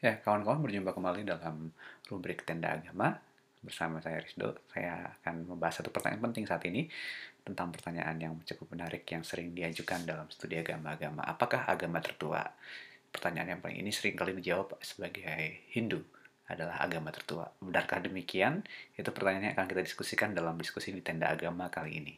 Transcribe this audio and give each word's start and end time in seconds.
Ya, 0.00 0.16
kawan-kawan 0.16 0.64
berjumpa 0.64 0.96
kembali 0.96 1.28
dalam 1.28 1.76
rubrik 2.08 2.48
Tenda 2.48 2.72
Agama 2.72 3.20
bersama 3.60 4.00
saya 4.00 4.24
Rizdo. 4.24 4.56
Saya 4.72 5.12
akan 5.20 5.44
membahas 5.44 5.84
satu 5.84 5.92
pertanyaan 5.92 6.24
penting 6.24 6.48
saat 6.48 6.64
ini 6.64 6.88
tentang 7.44 7.68
pertanyaan 7.68 8.16
yang 8.16 8.32
cukup 8.48 8.72
menarik 8.72 9.04
yang 9.12 9.20
sering 9.20 9.52
diajukan 9.52 10.08
dalam 10.08 10.24
studi 10.32 10.56
agama-agama. 10.56 11.20
Apakah 11.28 11.68
agama 11.68 12.00
tertua? 12.00 12.40
Pertanyaan 13.12 13.52
yang 13.52 13.60
paling 13.60 13.76
ini 13.84 13.92
sering 13.92 14.16
kali 14.16 14.32
dijawab 14.40 14.80
sebagai 14.80 15.68
Hindu 15.68 16.00
adalah 16.48 16.80
agama 16.80 17.12
tertua. 17.12 17.52
Benarkah 17.60 18.00
demikian? 18.00 18.64
Itu 18.96 19.12
pertanyaan 19.12 19.52
yang 19.52 19.54
akan 19.60 19.68
kita 19.68 19.84
diskusikan 19.84 20.32
dalam 20.32 20.56
diskusi 20.56 20.96
di 20.96 21.04
Tenda 21.04 21.28
Agama 21.28 21.68
kali 21.68 22.00
ini. 22.00 22.16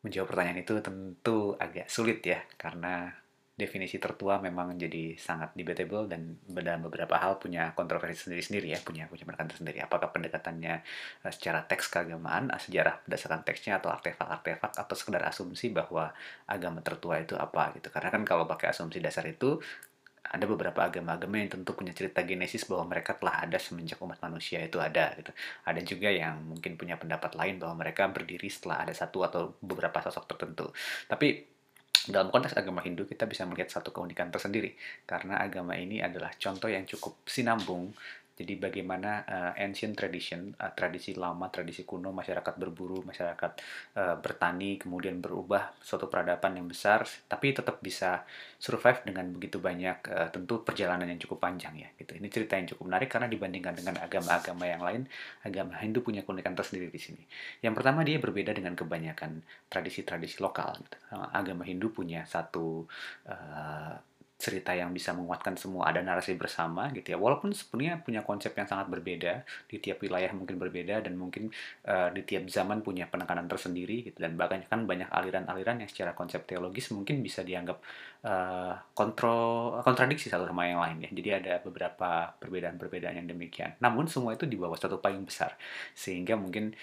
Menjawab 0.00 0.32
pertanyaan 0.32 0.64
itu 0.64 0.80
tentu 0.80 1.60
agak 1.60 1.92
sulit 1.92 2.24
ya, 2.24 2.40
karena 2.56 3.20
definisi 3.52 4.00
tertua 4.00 4.40
memang 4.40 4.80
jadi 4.80 5.12
sangat 5.20 5.52
debatable 5.52 6.08
dan 6.08 6.40
dalam 6.48 6.88
beberapa 6.88 7.20
hal 7.20 7.36
punya 7.36 7.76
kontroversi 7.76 8.24
sendiri-sendiri 8.28 8.72
ya, 8.72 8.80
punya 8.80 9.04
punya 9.12 9.28
pendekatan 9.28 9.56
sendiri. 9.60 9.78
Apakah 9.84 10.08
pendekatannya 10.08 10.80
uh, 11.22 11.32
secara 11.32 11.60
teks 11.68 11.92
keagamaan, 11.92 12.48
uh, 12.48 12.56
sejarah 12.56 13.04
berdasarkan 13.04 13.44
teksnya 13.44 13.76
atau 13.76 13.92
artefak-artefak 13.92 14.72
atau 14.72 14.94
sekedar 14.96 15.22
asumsi 15.28 15.68
bahwa 15.68 16.16
agama 16.48 16.80
tertua 16.80 17.20
itu 17.20 17.36
apa 17.36 17.76
gitu. 17.76 17.92
Karena 17.92 18.08
kan 18.08 18.24
kalau 18.24 18.48
pakai 18.48 18.72
asumsi 18.72 19.04
dasar 19.04 19.28
itu 19.28 19.60
ada 20.22 20.48
beberapa 20.48 20.86
agama-agama 20.86 21.44
yang 21.44 21.50
tentu 21.52 21.76
punya 21.76 21.92
cerita 21.92 22.24
genesis 22.24 22.64
bahwa 22.64 22.94
mereka 22.96 23.18
telah 23.20 23.44
ada 23.44 23.58
semenjak 23.60 24.00
umat 24.00 24.16
manusia 24.24 24.64
itu 24.64 24.80
ada 24.80 25.12
gitu. 25.20 25.28
Ada 25.68 25.80
juga 25.84 26.08
yang 26.08 26.40
mungkin 26.40 26.80
punya 26.80 26.96
pendapat 26.96 27.36
lain 27.36 27.60
bahwa 27.60 27.84
mereka 27.84 28.08
berdiri 28.08 28.48
setelah 28.48 28.88
ada 28.88 28.94
satu 28.96 29.28
atau 29.28 29.42
beberapa 29.60 30.00
sosok 30.00 30.24
tertentu. 30.32 30.72
Tapi 31.04 31.51
dalam 32.10 32.34
konteks 32.34 32.58
agama 32.58 32.82
Hindu 32.82 33.06
kita 33.06 33.30
bisa 33.30 33.46
melihat 33.46 33.70
satu 33.70 33.94
keunikan 33.94 34.32
tersendiri. 34.32 34.74
Karena 35.06 35.38
agama 35.38 35.78
ini 35.78 36.02
adalah 36.02 36.34
contoh 36.34 36.66
yang 36.66 36.82
cukup 36.82 37.22
sinambung 37.28 37.94
jadi 38.42 38.58
bagaimana 38.58 39.22
uh, 39.22 39.52
ancient 39.54 39.94
tradition, 39.94 40.50
uh, 40.58 40.74
tradisi 40.74 41.14
lama, 41.14 41.46
tradisi 41.46 41.86
kuno, 41.86 42.10
masyarakat 42.10 42.58
berburu, 42.58 43.06
masyarakat 43.06 43.52
uh, 43.94 44.18
bertani, 44.18 44.82
kemudian 44.82 45.22
berubah 45.22 45.70
suatu 45.78 46.10
peradaban 46.10 46.58
yang 46.58 46.66
besar, 46.66 47.06
tapi 47.30 47.54
tetap 47.54 47.78
bisa 47.78 48.26
survive 48.58 49.06
dengan 49.06 49.30
begitu 49.30 49.62
banyak, 49.62 50.02
uh, 50.10 50.28
tentu 50.34 50.66
perjalanan 50.66 51.06
yang 51.06 51.22
cukup 51.22 51.38
panjang 51.38 51.86
ya. 51.86 51.88
Gitu. 51.94 52.18
Ini 52.18 52.26
cerita 52.26 52.58
yang 52.58 52.66
cukup 52.74 52.90
menarik 52.90 53.08
karena 53.14 53.30
dibandingkan 53.30 53.78
dengan 53.78 53.94
agama-agama 54.02 54.64
yang 54.66 54.82
lain, 54.82 55.02
agama 55.46 55.78
Hindu 55.78 56.02
punya 56.02 56.26
keunikan 56.26 56.58
tersendiri 56.58 56.90
di 56.90 56.98
sini. 56.98 57.22
Yang 57.62 57.78
pertama 57.78 58.02
dia 58.02 58.18
berbeda 58.18 58.50
dengan 58.50 58.74
kebanyakan 58.74 59.38
tradisi-tradisi 59.70 60.42
lokal. 60.42 60.74
Gitu. 60.82 60.98
agama 61.12 61.62
Hindu 61.62 61.94
punya 61.94 62.24
satu 62.26 62.88
uh, 63.28 63.94
cerita 64.42 64.74
yang 64.74 64.90
bisa 64.90 65.14
menguatkan 65.14 65.54
semua 65.54 65.94
ada 65.94 66.02
narasi 66.02 66.34
bersama 66.34 66.90
gitu 66.90 67.14
ya. 67.14 67.18
Walaupun 67.22 67.54
sebenarnya 67.54 68.02
punya 68.02 68.26
konsep 68.26 68.50
yang 68.58 68.66
sangat 68.66 68.90
berbeda 68.90 69.46
di 69.70 69.78
tiap 69.78 70.02
wilayah 70.02 70.34
mungkin 70.34 70.58
berbeda 70.58 70.98
dan 71.06 71.14
mungkin 71.14 71.46
uh, 71.86 72.10
di 72.10 72.26
tiap 72.26 72.50
zaman 72.50 72.82
punya 72.82 73.06
penekanan 73.06 73.46
tersendiri 73.46 74.10
gitu. 74.10 74.18
Dan 74.18 74.34
bahkan 74.34 74.66
kan 74.66 74.82
banyak 74.82 75.06
aliran-aliran 75.14 75.86
yang 75.86 75.90
secara 75.90 76.10
konsep 76.18 76.42
teologis 76.42 76.90
mungkin 76.90 77.22
bisa 77.22 77.46
dianggap 77.46 77.78
uh, 78.26 78.74
kontro 78.98 79.78
kontradiksi 79.86 80.26
satu 80.26 80.50
sama 80.50 80.66
yang 80.66 80.82
lain 80.82 81.06
ya. 81.06 81.10
Jadi 81.14 81.28
ada 81.30 81.54
beberapa 81.62 82.34
perbedaan-perbedaan 82.42 83.22
yang 83.22 83.30
demikian. 83.30 83.78
Namun 83.78 84.10
semua 84.10 84.34
itu 84.34 84.50
di 84.50 84.58
bawah 84.58 84.74
satu 84.74 84.98
payung 84.98 85.22
besar. 85.22 85.54
Sehingga 85.94 86.34
mungkin 86.34 86.74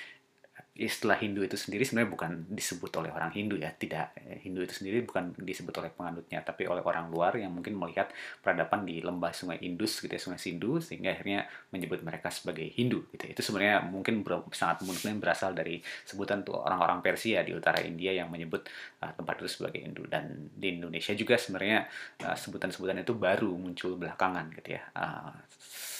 istilah 0.79 1.19
Hindu 1.19 1.43
itu 1.43 1.59
sendiri 1.59 1.83
sebenarnya 1.83 2.11
bukan 2.15 2.31
disebut 2.47 2.91
oleh 2.95 3.11
orang 3.11 3.35
Hindu 3.35 3.59
ya 3.59 3.75
tidak. 3.75 4.15
Hindu 4.39 4.63
itu 4.63 4.71
sendiri 4.71 5.03
bukan 5.03 5.35
disebut 5.35 5.75
oleh 5.83 5.91
penganutnya 5.91 6.39
tapi 6.39 6.63
oleh 6.65 6.79
orang 6.79 7.11
luar 7.11 7.35
yang 7.35 7.51
mungkin 7.51 7.75
melihat 7.75 8.07
peradaban 8.39 8.87
di 8.87 9.03
lembah 9.03 9.35
sungai 9.35 9.59
Indus 9.59 9.99
gitu 9.99 10.09
ya 10.09 10.21
sungai 10.21 10.39
Sindu 10.39 10.79
sehingga 10.79 11.11
akhirnya 11.11 11.45
menyebut 11.75 11.99
mereka 12.01 12.31
sebagai 12.31 12.65
Hindu 12.71 13.03
gitu 13.11 13.27
itu 13.27 13.41
sebenarnya 13.43 13.83
mungkin 13.83 14.23
ber, 14.23 14.47
sangat 14.55 14.81
mungkin 14.87 15.19
berasal 15.19 15.51
dari 15.51 15.83
sebutan 16.07 16.41
tuh 16.47 16.57
orang-orang 16.63 17.03
Persia 17.03 17.43
di 17.43 17.51
utara 17.51 17.83
India 17.83 18.15
yang 18.15 18.31
menyebut 18.31 18.65
uh, 19.03 19.11
tempat 19.11 19.43
itu 19.43 19.49
sebagai 19.49 19.83
Hindu. 19.83 20.07
Dan 20.07 20.53
di 20.55 20.79
Indonesia 20.79 21.11
juga 21.17 21.35
sebenarnya 21.35 21.85
uh, 22.23 22.37
sebutan-sebutan 22.37 23.03
itu 23.03 23.13
baru 23.17 23.51
muncul 23.53 23.99
belakangan 23.99 24.53
gitu 24.55 24.79
ya. 24.79 24.83
Uh, 24.95 25.33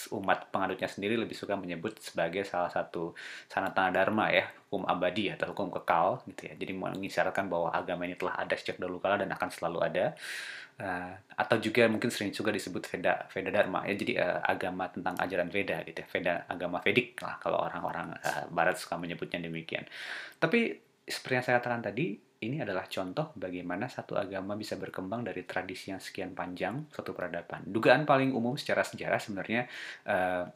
umat 0.08 0.48
pengadutnya 0.48 0.88
sendiri 0.88 1.20
lebih 1.20 1.36
suka 1.36 1.52
menyebut 1.60 2.00
sebagai 2.00 2.48
salah 2.48 2.72
satu 2.72 3.12
sanatana 3.50 3.92
dharma 3.92 4.32
ya 4.32 4.48
hukum 4.70 4.88
abadi 4.88 5.28
atau 5.34 5.52
hukum 5.52 5.68
kekal 5.68 6.24
gitu 6.30 6.48
ya. 6.48 6.54
Jadi 6.56 6.72
mengisyaratkan 6.72 7.50
bahwa 7.50 7.68
agama 7.74 8.08
ini 8.08 8.16
telah 8.16 8.40
ada 8.40 8.54
sejak 8.56 8.80
dahulu 8.80 9.02
kala 9.02 9.20
dan 9.20 9.30
akan 9.34 9.48
selalu 9.52 9.78
ada. 9.84 10.16
Uh, 10.80 11.12
atau 11.36 11.60
juga 11.60 11.84
mungkin 11.92 12.08
sering 12.08 12.32
juga 12.32 12.48
disebut 12.56 12.88
Veda 12.88 13.28
Veda 13.28 13.52
Dharma 13.52 13.84
ya. 13.84 13.94
Jadi 13.98 14.12
uh, 14.16 14.40
agama 14.40 14.88
tentang 14.88 15.12
ajaran 15.20 15.52
Veda 15.52 15.84
gitu 15.84 16.00
ya 16.00 16.08
Veda 16.08 16.34
agama 16.48 16.80
Vedik 16.80 17.20
lah 17.20 17.36
kalau 17.36 17.60
orang-orang 17.60 18.16
uh, 18.16 18.48
Barat 18.48 18.80
suka 18.80 18.96
menyebutnya 18.96 19.44
demikian. 19.44 19.84
Tapi 20.40 20.80
seperti 21.04 21.34
yang 21.36 21.44
saya 21.44 21.60
katakan 21.60 21.84
tadi 21.92 22.29
ini 22.40 22.56
adalah 22.64 22.88
contoh 22.88 23.36
bagaimana 23.36 23.84
satu 23.84 24.16
agama 24.16 24.56
bisa 24.56 24.80
berkembang 24.80 25.20
dari 25.28 25.44
tradisi 25.44 25.92
yang 25.92 26.00
sekian 26.00 26.32
panjang 26.32 26.88
suatu 26.88 27.12
peradaban. 27.12 27.68
Dugaan 27.68 28.08
paling 28.08 28.32
umum 28.32 28.56
secara 28.56 28.80
sejarah 28.80 29.20
sebenarnya 29.20 29.68
uh, 30.08 30.48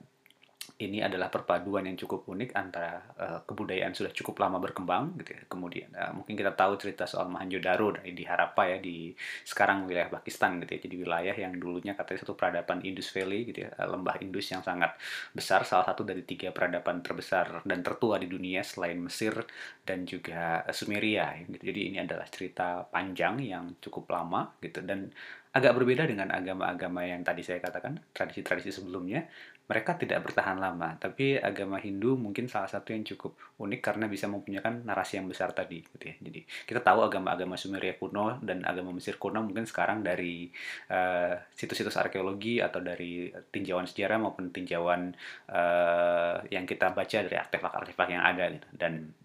ini 0.82 0.98
adalah 0.98 1.30
perpaduan 1.30 1.86
yang 1.86 1.94
cukup 1.94 2.26
unik 2.26 2.50
antara 2.56 2.98
uh, 3.14 3.40
kebudayaan 3.46 3.94
sudah 3.94 4.10
cukup 4.10 4.42
lama 4.42 4.58
berkembang 4.58 5.14
gitu 5.22 5.36
ya. 5.36 5.42
Kemudian 5.46 5.90
uh, 5.94 6.10
mungkin 6.10 6.34
kita 6.34 6.52
tahu 6.52 6.74
cerita 6.80 7.06
soal 7.06 7.30
Mohenjo-daro 7.30 8.00
di, 8.02 8.10
di 8.10 8.24
Harappa 8.26 8.66
ya 8.66 8.78
di 8.82 9.14
sekarang 9.46 9.86
wilayah 9.86 10.10
Pakistan 10.10 10.58
gitu 10.64 10.74
ya. 10.74 10.80
Jadi 10.82 10.94
wilayah 10.98 11.36
yang 11.36 11.54
dulunya 11.54 11.94
katanya 11.94 12.26
satu 12.26 12.34
peradaban 12.34 12.82
Indus 12.82 13.14
Valley 13.14 13.46
gitu 13.46 13.68
ya, 13.68 13.70
lembah 13.86 14.18
Indus 14.18 14.50
yang 14.50 14.66
sangat 14.66 14.98
besar 15.30 15.62
salah 15.62 15.86
satu 15.86 16.02
dari 16.02 16.26
tiga 16.26 16.50
peradaban 16.50 17.04
terbesar 17.04 17.62
dan 17.62 17.80
tertua 17.84 18.18
di 18.18 18.26
dunia 18.26 18.66
selain 18.66 18.98
Mesir 18.98 19.46
dan 19.86 20.02
juga 20.02 20.66
Sumeria 20.74 21.38
gitu. 21.46 21.70
Jadi 21.70 21.80
ini 21.94 21.98
adalah 22.02 22.26
cerita 22.26 22.82
panjang 22.88 23.38
yang 23.44 23.64
cukup 23.78 24.10
lama 24.10 24.50
gitu 24.58 24.82
dan 24.82 25.12
agak 25.54 25.72
berbeda 25.78 26.10
dengan 26.10 26.34
agama-agama 26.34 27.06
yang 27.06 27.22
tadi 27.22 27.46
saya 27.46 27.62
katakan, 27.62 28.02
tradisi-tradisi 28.10 28.74
sebelumnya, 28.74 29.30
mereka 29.64 29.96
tidak 29.96 30.26
bertahan 30.26 30.60
lama. 30.60 30.98
Tapi 31.00 31.40
agama 31.40 31.80
Hindu 31.80 32.20
mungkin 32.20 32.50
salah 32.50 32.68
satu 32.68 32.92
yang 32.92 33.06
cukup 33.06 33.38
unik 33.62 33.80
karena 33.80 34.10
bisa 34.10 34.28
mempunyai 34.28 34.84
narasi 34.84 35.16
yang 35.22 35.30
besar 35.30 35.56
tadi. 35.56 35.80
Gitu 35.80 36.04
ya. 36.04 36.14
Jadi 36.20 36.40
kita 36.68 36.84
tahu 36.84 37.06
agama-agama 37.06 37.56
Sumeria 37.56 37.96
kuno 37.96 38.42
dan 38.44 38.60
agama 38.66 38.92
Mesir 38.92 39.16
kuno 39.16 39.40
mungkin 39.40 39.64
sekarang 39.64 40.04
dari 40.04 40.52
uh, 40.92 41.38
situs-situs 41.54 41.96
arkeologi 41.96 42.60
atau 42.60 42.84
dari 42.84 43.32
tinjauan 43.48 43.88
sejarah 43.88 44.20
maupun 44.20 44.52
tinjauan 44.52 45.16
uh, 45.48 46.44
yang 46.52 46.68
kita 46.68 46.92
baca 46.92 47.24
dari 47.24 47.36
artefak-artefak 47.40 48.08
yang 48.12 48.20
ada. 48.26 48.52
Gitu. 48.52 48.68
Dan 48.76 49.16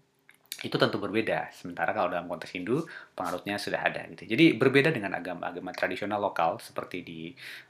itu 0.60 0.76
tentu 0.76 1.00
berbeda. 1.00 1.48
Sementara 1.56 1.96
kalau 1.96 2.12
dalam 2.12 2.28
konteks 2.28 2.52
Hindu, 2.52 2.84
pengaruhnya 3.16 3.56
sudah 3.56 3.80
ada 3.80 4.04
gitu. 4.12 4.28
Jadi 4.28 4.60
berbeda 4.60 4.92
dengan 4.92 5.16
agama-agama 5.16 5.72
tradisional 5.72 6.20
lokal 6.20 6.60
seperti 6.60 7.00
di 7.00 7.20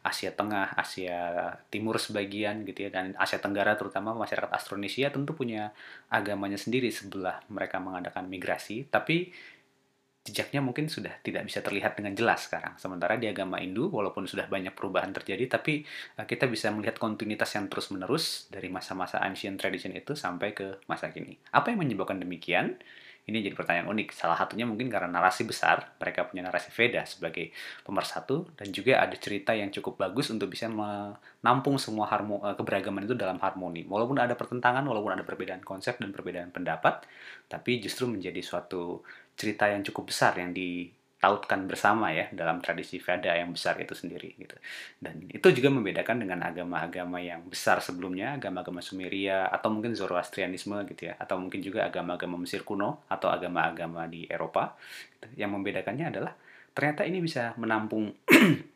Asia 0.03 0.35
Tengah, 0.35 0.75
Asia 0.75 1.51
Timur 1.71 2.03
sebagian 2.03 2.67
gitu 2.67 2.87
ya 2.87 2.91
dan 2.91 3.15
Asia 3.15 3.39
Tenggara 3.39 3.79
terutama 3.79 4.11
masyarakat 4.19 4.51
Austronesia 4.51 5.15
tentu 5.15 5.39
punya 5.39 5.71
agamanya 6.11 6.59
sendiri 6.59 6.91
sebelah 6.91 7.39
mereka 7.47 7.79
mengadakan 7.79 8.27
migrasi, 8.27 8.91
tapi 8.91 9.31
jejaknya 10.21 10.61
mungkin 10.61 10.93
sudah 10.93 11.17
tidak 11.25 11.49
bisa 11.49 11.65
terlihat 11.65 11.97
dengan 11.97 12.13
jelas 12.13 12.45
sekarang. 12.45 12.77
Sementara 12.77 13.17
di 13.17 13.25
agama 13.25 13.57
Hindu, 13.57 13.89
walaupun 13.89 14.29
sudah 14.29 14.45
banyak 14.53 14.77
perubahan 14.77 15.17
terjadi, 15.17 15.49
tapi 15.49 15.83
uh, 16.21 16.29
kita 16.29 16.45
bisa 16.45 16.69
melihat 16.69 17.01
kontinuitas 17.01 17.57
yang 17.57 17.73
terus-menerus 17.73 18.53
dari 18.53 18.69
masa-masa 18.69 19.25
ancient 19.25 19.57
tradition 19.57 19.97
itu 19.97 20.13
sampai 20.13 20.53
ke 20.53 20.85
masa 20.85 21.09
kini. 21.09 21.41
Apa 21.57 21.73
yang 21.73 21.81
menyebabkan 21.81 22.21
demikian? 22.21 22.77
Ini 23.31 23.47
jadi 23.47 23.55
pertanyaan 23.55 23.93
unik. 23.93 24.17
Salah 24.17 24.35
satunya 24.35 24.65
mungkin 24.65 24.91
karena 24.91 25.07
narasi 25.07 25.47
besar, 25.47 25.95
mereka 26.01 26.27
punya 26.27 26.43
narasi 26.43 26.73
Veda 26.73 27.05
sebagai 27.05 27.53
pemersatu, 27.85 28.49
dan 28.59 28.73
juga 28.75 28.99
ada 28.99 29.15
cerita 29.15 29.53
yang 29.55 29.71
cukup 29.71 30.01
bagus 30.03 30.33
untuk 30.33 30.51
bisa 30.51 30.67
menampung 30.67 31.77
semua 31.79 32.11
eh, 32.11 32.57
keberagaman 32.59 33.07
itu 33.07 33.15
dalam 33.15 33.39
harmoni. 33.39 33.87
Walaupun 33.87 34.19
ada 34.19 34.35
pertentangan, 34.35 34.83
walaupun 34.83 35.15
ada 35.15 35.23
perbedaan 35.23 35.63
konsep 35.63 36.01
dan 36.01 36.11
perbedaan 36.11 36.51
pendapat, 36.51 37.07
tapi 37.47 37.79
justru 37.79 38.11
menjadi 38.11 38.41
suatu 38.43 39.05
cerita 39.41 39.65
yang 39.73 39.81
cukup 39.81 40.13
besar 40.13 40.37
yang 40.37 40.53
ditautkan 40.53 41.65
bersama 41.65 42.13
ya 42.13 42.29
dalam 42.29 42.61
tradisi 42.61 43.01
Veda 43.01 43.33
yang 43.33 43.57
besar 43.57 43.81
itu 43.81 43.97
sendiri 43.97 44.37
gitu. 44.37 44.53
Dan 45.01 45.25
itu 45.33 45.49
juga 45.57 45.73
membedakan 45.73 46.21
dengan 46.21 46.45
agama-agama 46.45 47.25
yang 47.25 47.49
besar 47.49 47.81
sebelumnya, 47.81 48.37
agama-agama 48.37 48.85
Sumeria 48.85 49.49
atau 49.49 49.73
mungkin 49.73 49.97
Zoroastrianisme 49.97 50.85
gitu 50.93 51.09
ya, 51.09 51.17
atau 51.17 51.41
mungkin 51.41 51.65
juga 51.65 51.89
agama-agama 51.89 52.37
Mesir 52.37 52.61
kuno 52.69 53.09
atau 53.09 53.33
agama-agama 53.33 54.05
di 54.13 54.29
Eropa. 54.29 54.77
Gitu. 55.17 55.41
Yang 55.41 55.51
membedakannya 55.57 56.07
adalah 56.13 56.37
ternyata 56.77 57.09
ini 57.09 57.25
bisa 57.25 57.57
menampung 57.57 58.13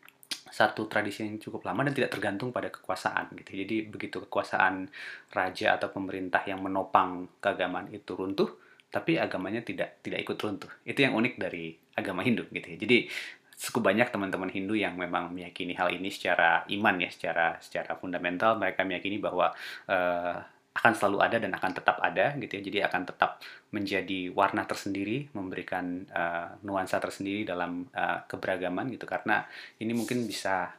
satu 0.54 0.86
tradisi 0.86 1.26
yang 1.26 1.42
cukup 1.42 1.66
lama 1.66 1.82
dan 1.82 1.98
tidak 1.98 2.14
tergantung 2.14 2.54
pada 2.54 2.70
kekuasaan 2.70 3.34
gitu. 3.42 3.58
Jadi 3.58 3.90
begitu 3.90 4.22
kekuasaan 4.22 4.86
raja 5.34 5.74
atau 5.74 5.90
pemerintah 5.90 6.46
yang 6.46 6.62
menopang 6.62 7.26
keagamaan 7.42 7.90
itu 7.90 8.14
runtuh, 8.14 8.63
tapi 8.94 9.18
agamanya 9.18 9.66
tidak 9.66 9.98
tidak 10.06 10.22
ikut 10.22 10.38
runtuh. 10.38 10.70
Itu 10.86 11.02
yang 11.02 11.18
unik 11.18 11.34
dari 11.34 11.74
agama 11.98 12.22
Hindu 12.22 12.46
gitu 12.54 12.62
ya. 12.62 12.78
Jadi 12.78 13.10
cukup 13.58 13.90
banyak 13.90 14.14
teman-teman 14.14 14.54
Hindu 14.54 14.78
yang 14.78 14.94
memang 14.94 15.34
meyakini 15.34 15.74
hal 15.74 15.90
ini 15.90 16.14
secara 16.14 16.62
iman 16.70 16.94
ya, 17.02 17.10
secara 17.10 17.58
secara 17.58 17.98
fundamental 17.98 18.54
mereka 18.54 18.86
meyakini 18.86 19.18
bahwa 19.18 19.50
uh, 19.90 20.36
akan 20.74 20.92
selalu 20.94 21.18
ada 21.22 21.38
dan 21.42 21.54
akan 21.58 21.72
tetap 21.74 21.98
ada 21.98 22.38
gitu 22.38 22.52
ya. 22.54 22.62
Jadi 22.62 22.78
akan 22.86 23.02
tetap 23.02 23.42
menjadi 23.74 24.30
warna 24.30 24.62
tersendiri, 24.62 25.26
memberikan 25.34 26.06
uh, 26.14 26.54
nuansa 26.62 27.02
tersendiri 27.02 27.42
dalam 27.42 27.90
uh, 27.90 28.22
keberagaman 28.30 28.94
gitu 28.94 29.10
karena 29.10 29.42
ini 29.82 29.90
mungkin 29.90 30.22
bisa 30.22 30.70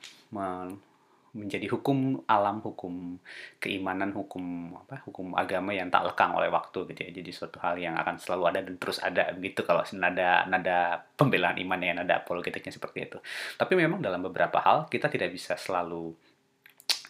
menjadi 1.35 1.67
hukum 1.67 2.23
alam, 2.31 2.63
hukum 2.63 3.19
keimanan, 3.59 4.15
hukum 4.15 4.71
apa, 4.79 5.03
hukum 5.03 5.35
agama 5.35 5.75
yang 5.75 5.91
tak 5.91 6.07
lekang 6.07 6.31
oleh 6.31 6.47
waktu 6.47 6.87
gitu 6.95 6.99
ya. 7.03 7.11
Jadi 7.11 7.31
suatu 7.35 7.59
hal 7.59 7.75
yang 7.75 7.99
akan 7.99 8.15
selalu 8.15 8.43
ada 8.47 8.59
dan 8.63 8.75
terus 8.79 9.03
ada 9.03 9.35
begitu 9.35 9.67
kalau 9.67 9.83
nada 9.99 10.47
nada 10.47 11.03
pembelaan 11.19 11.59
iman 11.59 11.79
ya, 11.83 11.91
nada 11.91 12.23
apologetiknya 12.23 12.71
seperti 12.71 13.11
itu. 13.11 13.17
Tapi 13.59 13.73
memang 13.75 13.99
dalam 13.99 14.23
beberapa 14.23 14.63
hal 14.63 14.87
kita 14.87 15.11
tidak 15.11 15.35
bisa 15.35 15.59
selalu 15.59 16.15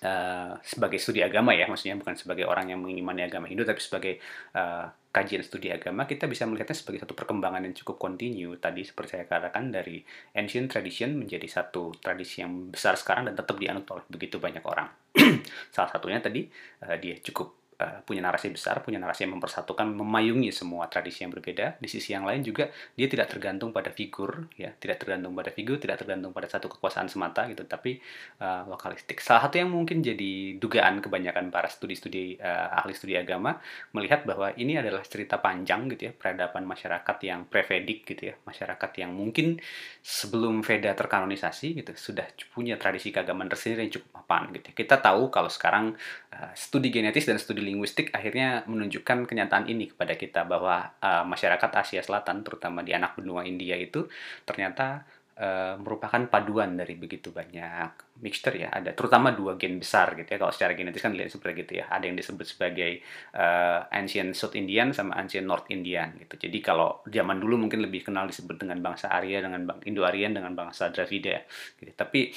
Uh, 0.06 0.54
sebagai 0.62 1.02
studi 1.02 1.26
agama 1.26 1.50
ya, 1.58 1.66
maksudnya 1.66 1.98
bukan 1.98 2.14
sebagai 2.14 2.46
orang 2.46 2.70
yang 2.70 2.78
mengimani 2.78 3.26
agama 3.26 3.50
Hindu, 3.50 3.66
tapi 3.66 3.82
sebagai 3.82 4.22
uh, 4.54 4.86
kajian 5.10 5.42
studi 5.42 5.74
agama, 5.74 6.06
kita 6.06 6.30
bisa 6.30 6.46
melihatnya 6.46 6.78
sebagai 6.78 7.02
satu 7.02 7.18
perkembangan 7.18 7.66
yang 7.66 7.74
cukup 7.74 7.98
kontinu. 7.98 8.54
Tadi 8.62 8.86
seperti 8.86 9.18
saya 9.18 9.26
katakan 9.26 9.74
dari 9.74 10.06
ancient 10.38 10.70
tradition 10.70 11.18
menjadi 11.18 11.50
satu 11.50 11.98
tradisi 11.98 12.46
yang 12.46 12.70
besar 12.70 12.94
sekarang 13.02 13.26
dan 13.26 13.34
tetap 13.34 13.58
dianut 13.58 13.90
oleh 13.90 14.06
begitu 14.06 14.38
banyak 14.38 14.62
orang. 14.62 14.94
Salah 15.74 15.90
satunya 15.90 16.22
tadi 16.22 16.46
uh, 16.86 17.02
dia 17.02 17.18
cukup 17.26 17.65
uh, 17.82 18.00
punya 18.06 18.24
narasi 18.24 18.52
besar, 18.52 18.82
punya 18.86 19.02
narasi 19.02 19.28
yang 19.28 19.36
mempersatukan, 19.40 19.88
memayungi 19.92 20.52
semua 20.54 20.88
tradisi 20.88 21.26
yang 21.26 21.34
berbeda. 21.34 21.82
Di 21.82 21.90
sisi 21.92 22.16
yang 22.16 22.24
lain 22.24 22.46
juga 22.46 22.72
dia 22.96 23.08
tidak 23.12 23.34
tergantung 23.34 23.76
pada 23.76 23.92
figur, 23.92 24.48
ya, 24.56 24.72
tidak 24.78 25.04
tergantung 25.04 25.36
pada 25.36 25.52
figur, 25.52 25.82
tidak 25.82 26.00
tergantung 26.00 26.32
pada 26.32 26.48
satu 26.48 26.72
kekuasaan 26.72 27.12
semata 27.12 27.48
gitu, 27.52 27.68
tapi 27.68 28.00
uh, 28.40 28.64
lokalistik. 28.70 29.20
Salah 29.20 29.48
satu 29.48 29.60
yang 29.60 29.74
mungkin 29.74 30.00
jadi 30.00 30.56
dugaan 30.62 31.04
kebanyakan 31.04 31.52
para 31.52 31.68
studi-studi 31.68 32.40
uh, 32.40 32.80
ahli 32.80 32.94
studi 32.96 33.20
agama 33.20 33.58
melihat 33.92 34.24
bahwa 34.24 34.54
ini 34.56 34.80
adalah 34.80 35.04
cerita 35.04 35.42
panjang 35.42 35.92
gitu 35.92 36.10
ya, 36.10 36.14
peradaban 36.16 36.64
masyarakat 36.64 37.18
yang 37.26 37.50
pre-Vedic 37.50 38.06
gitu 38.06 38.32
ya, 38.32 38.36
masyarakat 38.46 38.92
yang 39.02 39.12
mungkin 39.12 39.60
sebelum 40.00 40.62
Veda 40.62 40.94
terkanonisasi 40.94 41.82
gitu 41.82 41.92
sudah 41.98 42.30
punya 42.54 42.78
tradisi 42.78 43.10
keagamaan 43.10 43.50
tersendiri 43.50 43.90
yang 43.90 43.94
cukup 44.00 44.22
mapan 44.22 44.54
gitu. 44.54 44.70
Kita 44.72 45.02
tahu 45.02 45.34
kalau 45.34 45.50
sekarang 45.50 45.98
uh, 46.32 46.52
studi 46.54 46.94
genetis 46.94 47.26
dan 47.26 47.42
studi 47.42 47.65
linguistik 47.66 48.14
akhirnya 48.14 48.62
menunjukkan 48.70 49.26
kenyataan 49.26 49.66
ini 49.66 49.90
kepada 49.90 50.14
kita 50.14 50.46
bahwa 50.46 50.94
uh, 51.02 51.26
masyarakat 51.26 51.72
Asia 51.74 52.06
Selatan, 52.06 52.46
terutama 52.46 52.86
di 52.86 52.94
anak 52.94 53.18
benua 53.18 53.42
India 53.42 53.74
itu 53.74 54.06
ternyata 54.46 55.02
uh, 55.42 55.76
merupakan 55.82 56.22
paduan 56.30 56.78
dari 56.80 56.96
begitu 56.96 57.34
banyak 57.34 58.22
mixture 58.22 58.56
ya. 58.56 58.72
Ada 58.72 58.96
terutama 58.96 59.36
dua 59.36 59.60
gen 59.60 59.82
besar 59.82 60.16
gitu 60.16 60.30
ya. 60.30 60.38
Kalau 60.40 60.54
secara 60.54 60.78
genetis 60.78 61.02
kan 61.04 61.12
dilihat 61.12 61.34
seperti 61.34 61.66
gitu 61.66 61.74
ya. 61.84 61.86
Ada 61.92 62.06
yang 62.08 62.16
disebut 62.16 62.46
sebagai 62.48 63.02
uh, 63.36 63.90
ancient 63.92 64.38
South 64.38 64.56
Indian 64.56 64.96
sama 64.96 65.18
ancient 65.20 65.44
North 65.44 65.68
Indian 65.74 66.16
gitu. 66.22 66.48
Jadi 66.48 66.58
kalau 66.64 67.04
zaman 67.10 67.42
dulu 67.42 67.68
mungkin 67.68 67.84
lebih 67.84 68.08
kenal 68.08 68.30
disebut 68.30 68.62
dengan 68.62 68.80
bangsa 68.80 69.12
Arya 69.12 69.44
dengan 69.44 69.66
bang 69.68 69.80
Indo-Aryan 69.84 70.32
dengan 70.38 70.54
bangsa 70.56 70.94
Dravida 70.94 71.42
gitu. 71.82 71.92
Tapi 71.92 72.32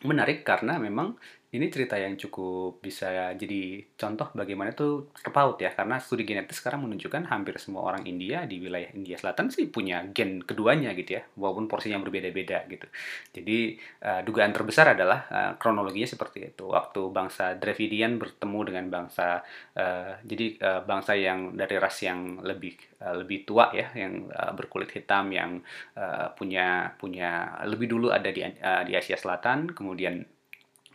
menarik 0.00 0.40
karena 0.44 0.80
memang 0.80 1.12
ini 1.50 1.66
cerita 1.66 1.98
yang 1.98 2.14
cukup 2.14 2.78
bisa 2.78 3.34
jadi 3.34 3.82
contoh 3.98 4.30
bagaimana 4.38 4.70
itu 4.70 5.10
terpaut 5.18 5.58
ya 5.58 5.74
karena 5.74 5.98
studi 5.98 6.22
genetis 6.22 6.62
sekarang 6.62 6.86
menunjukkan 6.86 7.26
hampir 7.26 7.58
semua 7.58 7.90
orang 7.90 8.06
India 8.06 8.46
di 8.46 8.62
wilayah 8.62 8.94
India 8.94 9.18
Selatan 9.18 9.50
sih 9.50 9.66
punya 9.66 10.06
gen 10.14 10.46
keduanya 10.46 10.94
gitu 10.94 11.18
ya 11.18 11.22
walaupun 11.34 11.66
porsinya 11.66 11.98
berbeda-beda 11.98 12.70
gitu. 12.70 12.86
Jadi 13.34 13.74
uh, 14.06 14.22
dugaan 14.22 14.54
terbesar 14.54 14.94
adalah 14.94 15.26
uh, 15.26 15.52
kronologinya 15.58 16.06
seperti 16.06 16.54
itu. 16.54 16.70
Waktu 16.70 17.10
bangsa 17.10 17.58
Dravidian 17.58 18.22
bertemu 18.22 18.60
dengan 18.70 18.84
bangsa 18.86 19.42
uh, 19.74 20.22
jadi 20.22 20.46
uh, 20.62 20.80
bangsa 20.86 21.18
yang 21.18 21.58
dari 21.58 21.82
ras 21.82 21.98
yang 21.98 22.46
lebih 22.46 22.78
uh, 23.02 23.18
lebih 23.18 23.42
tua 23.42 23.74
ya 23.74 23.90
yang 23.98 24.30
uh, 24.30 24.54
berkulit 24.54 24.94
hitam 24.94 25.34
yang 25.34 25.58
uh, 25.98 26.30
punya 26.30 26.94
punya 26.94 27.58
lebih 27.66 27.90
dulu 27.90 28.14
ada 28.14 28.30
di 28.30 28.46
uh, 28.46 28.86
di 28.86 28.94
Asia 28.94 29.18
Selatan 29.18 29.74
kemudian 29.74 30.22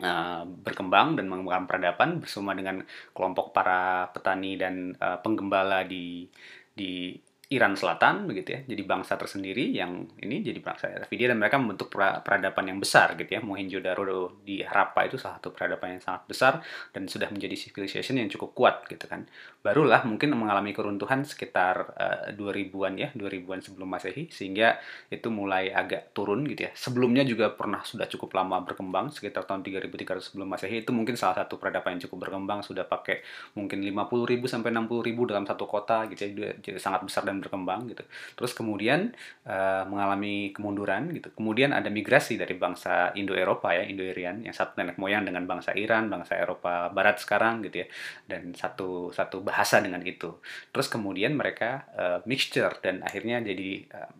uh, 0.02 0.42
berkembang 0.44 1.16
dan 1.16 1.30
mengembangkan 1.30 1.66
peradaban 1.68 2.10
bersama 2.20 2.52
dengan 2.52 2.82
kelompok 3.16 3.52
para 3.56 4.10
petani 4.12 4.58
dan 4.58 4.92
uh, 5.00 5.20
penggembala 5.20 5.86
di 5.86 6.28
di 6.76 7.16
Iran 7.46 7.78
Selatan 7.78 8.26
begitu 8.26 8.58
ya. 8.58 8.60
Jadi 8.66 8.82
bangsa 8.82 9.14
tersendiri 9.14 9.70
yang 9.70 10.02
ini 10.18 10.42
jadi 10.42 10.58
bangsa 10.58 10.90
Dravidia 10.90 11.30
dan 11.30 11.38
mereka 11.38 11.62
membentuk 11.62 11.94
peradaban 11.94 12.66
yang 12.66 12.82
besar 12.82 13.14
gitu 13.14 13.38
ya. 13.38 13.38
Mohenjo-daro 13.38 14.42
di 14.42 14.66
Harappa 14.66 15.06
itu 15.06 15.14
salah 15.14 15.38
satu 15.38 15.54
peradaban 15.54 15.94
yang 15.94 16.02
sangat 16.02 16.26
besar 16.26 16.52
dan 16.90 17.06
sudah 17.06 17.30
menjadi 17.30 17.54
civilization 17.54 18.18
yang 18.18 18.26
cukup 18.26 18.50
kuat 18.50 18.90
gitu 18.90 19.06
kan. 19.06 19.30
Barulah 19.62 20.02
mungkin 20.02 20.34
mengalami 20.34 20.74
keruntuhan 20.74 21.22
sekitar 21.22 21.94
uh, 21.94 22.26
eh, 22.26 22.34
2000-an 22.34 22.94
ya 22.98 23.08
2000-an 23.14 23.62
sebelum 23.62 23.94
Masehi 23.94 24.26
sehingga 24.26 24.82
itu 25.06 25.30
mulai 25.30 25.70
agak 25.70 26.18
turun 26.18 26.42
gitu 26.50 26.66
ya. 26.66 26.74
Sebelumnya 26.74 27.22
juga 27.22 27.54
pernah 27.54 27.86
sudah 27.86 28.10
cukup 28.10 28.34
lama 28.42 28.66
berkembang 28.66 29.14
sekitar 29.14 29.46
tahun 29.46 29.62
3300 29.62 30.34
sebelum 30.34 30.50
Masehi. 30.50 30.82
Itu 30.82 30.90
mungkin 30.90 31.14
salah 31.14 31.46
satu 31.46 31.62
peradaban 31.62 31.94
yang 31.94 32.10
cukup 32.10 32.26
berkembang 32.26 32.66
sudah 32.66 32.90
pakai 32.90 33.22
mungkin 33.54 33.86
50.000 33.86 34.50
sampai 34.50 34.74
60.000 34.74 35.30
dalam 35.30 35.46
satu 35.46 35.70
kota 35.70 36.10
gitu 36.10 36.26
ya. 36.26 36.50
Jadi 36.58 36.82
sangat 36.82 37.06
besar 37.06 37.22
dan 37.22 37.35
dan 37.36 37.44
berkembang 37.44 37.92
gitu. 37.92 38.00
Terus 38.40 38.56
kemudian 38.56 39.12
uh, 39.44 39.84
mengalami 39.84 40.56
kemunduran 40.56 41.12
gitu. 41.12 41.28
Kemudian 41.36 41.76
ada 41.76 41.92
migrasi 41.92 42.40
dari 42.40 42.56
bangsa 42.56 43.12
Indo-Eropa 43.12 43.76
ya, 43.76 43.84
Indo-Irian 43.84 44.48
yang 44.48 44.56
satu 44.56 44.80
nenek 44.80 44.96
moyang 44.96 45.28
dengan 45.28 45.44
bangsa 45.44 45.76
Iran, 45.76 46.08
bangsa 46.08 46.40
Eropa 46.40 46.88
Barat 46.88 47.20
sekarang 47.20 47.60
gitu 47.68 47.84
ya. 47.84 47.86
Dan 48.24 48.56
satu 48.56 49.12
satu 49.12 49.44
bahasa 49.44 49.84
dengan 49.84 50.00
itu. 50.00 50.40
Terus 50.72 50.88
kemudian 50.88 51.36
mereka 51.36 51.84
uh, 51.92 52.18
mixture 52.24 52.80
dan 52.80 53.04
akhirnya 53.04 53.44
jadi 53.44 53.84
uh, 53.92 54.12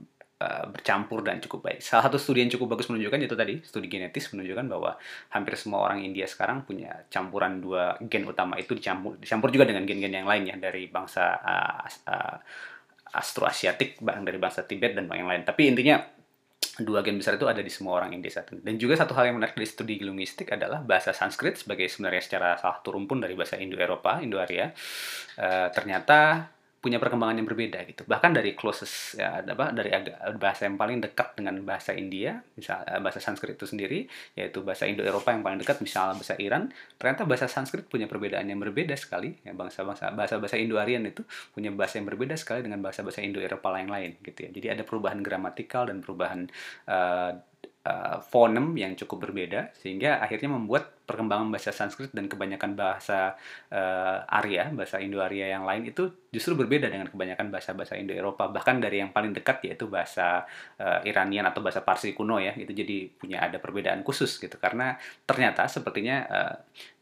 bercampur 0.69 1.25
dan 1.25 1.41
cukup 1.41 1.65
baik. 1.65 1.81
Salah 1.81 2.12
satu 2.12 2.21
studi 2.21 2.45
yang 2.45 2.53
cukup 2.53 2.77
bagus 2.77 2.93
menunjukkan 2.93 3.21
itu 3.25 3.33
tadi, 3.33 3.55
studi 3.65 3.89
genetis 3.89 4.29
menunjukkan 4.37 4.69
bahwa 4.69 5.01
hampir 5.33 5.57
semua 5.57 5.81
orang 5.89 6.05
India 6.05 6.29
sekarang 6.29 6.69
punya 6.69 7.09
campuran 7.09 7.57
dua 7.65 7.97
gen 8.05 8.29
utama 8.29 8.61
itu 8.61 8.77
dicampur, 8.77 9.17
dicampur 9.17 9.49
juga 9.49 9.65
dengan 9.65 9.89
gen-gen 9.89 10.12
yang 10.12 10.29
lain 10.29 10.45
ya 10.45 10.57
dari 10.61 10.93
bangsa 10.93 11.41
uh, 11.41 11.89
uh, 11.89 12.37
Astroasiatik 13.17 13.99
bahkan 14.05 14.23
dari 14.23 14.37
bangsa 14.37 14.69
Tibet 14.69 14.93
dan 14.93 15.09
yang 15.09 15.29
lain. 15.29 15.43
Tapi 15.43 15.73
intinya 15.73 15.99
dua 16.77 17.00
gen 17.00 17.17
besar 17.17 17.40
itu 17.40 17.49
ada 17.49 17.64
di 17.64 17.73
semua 17.73 17.97
orang 17.97 18.12
India 18.12 18.29
saat. 18.29 18.52
Dan 18.52 18.76
juga 18.76 19.00
satu 19.00 19.17
hal 19.17 19.33
yang 19.33 19.40
menarik 19.40 19.57
dari 19.57 19.69
studi 19.69 19.97
linguistik 19.97 20.52
adalah 20.52 20.85
bahasa 20.85 21.17
Sanskrit 21.17 21.57
sebagai 21.57 21.88
sebenarnya 21.88 22.23
secara 22.23 22.49
salah 22.61 22.76
satu 22.81 22.93
rumpun 22.93 23.25
dari 23.25 23.33
bahasa 23.33 23.57
Indo-Eropa, 23.57 24.21
Indo-Arya. 24.21 24.67
Uh, 25.40 25.69
ternyata 25.73 26.52
punya 26.87 27.02
perkembangan 27.02 27.43
yang 27.43 27.50
berbeda 27.50 27.83
gitu. 27.90 28.07
Bahkan 28.07 28.31
dari 28.31 28.55
closest 28.55 29.19
ya 29.19 29.43
apa 29.43 29.75
dari 29.75 29.90
bahasa 30.38 30.71
yang 30.71 30.78
paling 30.78 31.02
dekat 31.02 31.35
dengan 31.35 31.59
bahasa 31.66 31.90
India, 31.90 32.38
misal 32.55 32.87
eh, 32.87 33.02
bahasa 33.02 33.19
Sanskrit 33.19 33.59
itu 33.59 33.66
sendiri, 33.66 34.07
yaitu 34.38 34.62
bahasa 34.62 34.87
Indo-Eropa 34.87 35.35
yang 35.35 35.43
paling 35.43 35.59
dekat 35.59 35.83
misalnya 35.83 36.14
bahasa 36.14 36.38
Iran, 36.38 36.71
ternyata 36.95 37.26
bahasa 37.26 37.50
Sanskrit 37.50 37.90
punya 37.90 38.07
perbedaan 38.07 38.47
yang 38.47 38.62
berbeda 38.62 38.95
sekali. 38.95 39.35
Ya, 39.43 39.50
bangsa-bangsa 39.50 40.14
bahasa-bahasa 40.14 40.55
Indo-Aryan 40.62 41.11
itu 41.11 41.26
punya 41.50 41.75
bahasa 41.75 41.99
yang 41.99 42.07
berbeda 42.07 42.38
sekali 42.38 42.62
dengan 42.62 42.78
bahasa-bahasa 42.78 43.19
Indo-Eropa 43.26 43.66
lain-lain 43.75 44.23
gitu 44.23 44.47
ya. 44.47 44.50
Jadi 44.55 44.66
ada 44.78 44.83
perubahan 44.87 45.19
gramatikal 45.26 45.90
dan 45.90 45.99
perubahan 45.99 46.47
uh, 46.87 47.35
uh, 47.83 48.16
fonem 48.31 48.78
yang 48.78 48.95
cukup 48.95 49.26
berbeda 49.26 49.75
sehingga 49.75 50.23
akhirnya 50.23 50.55
membuat 50.55 50.96
perkembangan 51.07 51.49
bahasa 51.55 51.71
Sanskrit 51.71 52.11
dan 52.11 52.27
kebanyakan 52.27 52.75
bahasa 52.75 53.39
uh, 53.71 54.27
Arya, 54.27 54.75
bahasa 54.75 54.99
Indo-Arya 54.99 55.55
yang 55.55 55.63
lain 55.63 55.87
itu 55.87 56.11
justru 56.35 56.59
berbeda 56.59 56.91
dengan 56.91 57.07
kebanyakan 57.07 57.49
bahasa-bahasa 57.49 57.95
Indo-Eropa. 57.97 58.51
Bahkan 58.51 58.83
dari 58.83 59.01
yang 59.01 59.15
paling 59.15 59.31
dekat 59.31 59.63
yaitu 59.71 59.87
bahasa 59.87 60.43
uh, 60.83 61.01
Iranian 61.07 61.47
atau 61.47 61.63
bahasa 61.63 61.87
Parsi 61.87 62.11
kuno 62.11 62.43
ya, 62.43 62.53
itu 62.59 62.75
jadi 62.75 63.07
punya 63.07 63.47
ada 63.47 63.63
perbedaan 63.63 64.03
khusus 64.03 64.37
gitu. 64.43 64.59
Karena 64.59 64.99
ternyata 65.25 65.71
sepertinya 65.71 66.17
uh, 66.27 66.55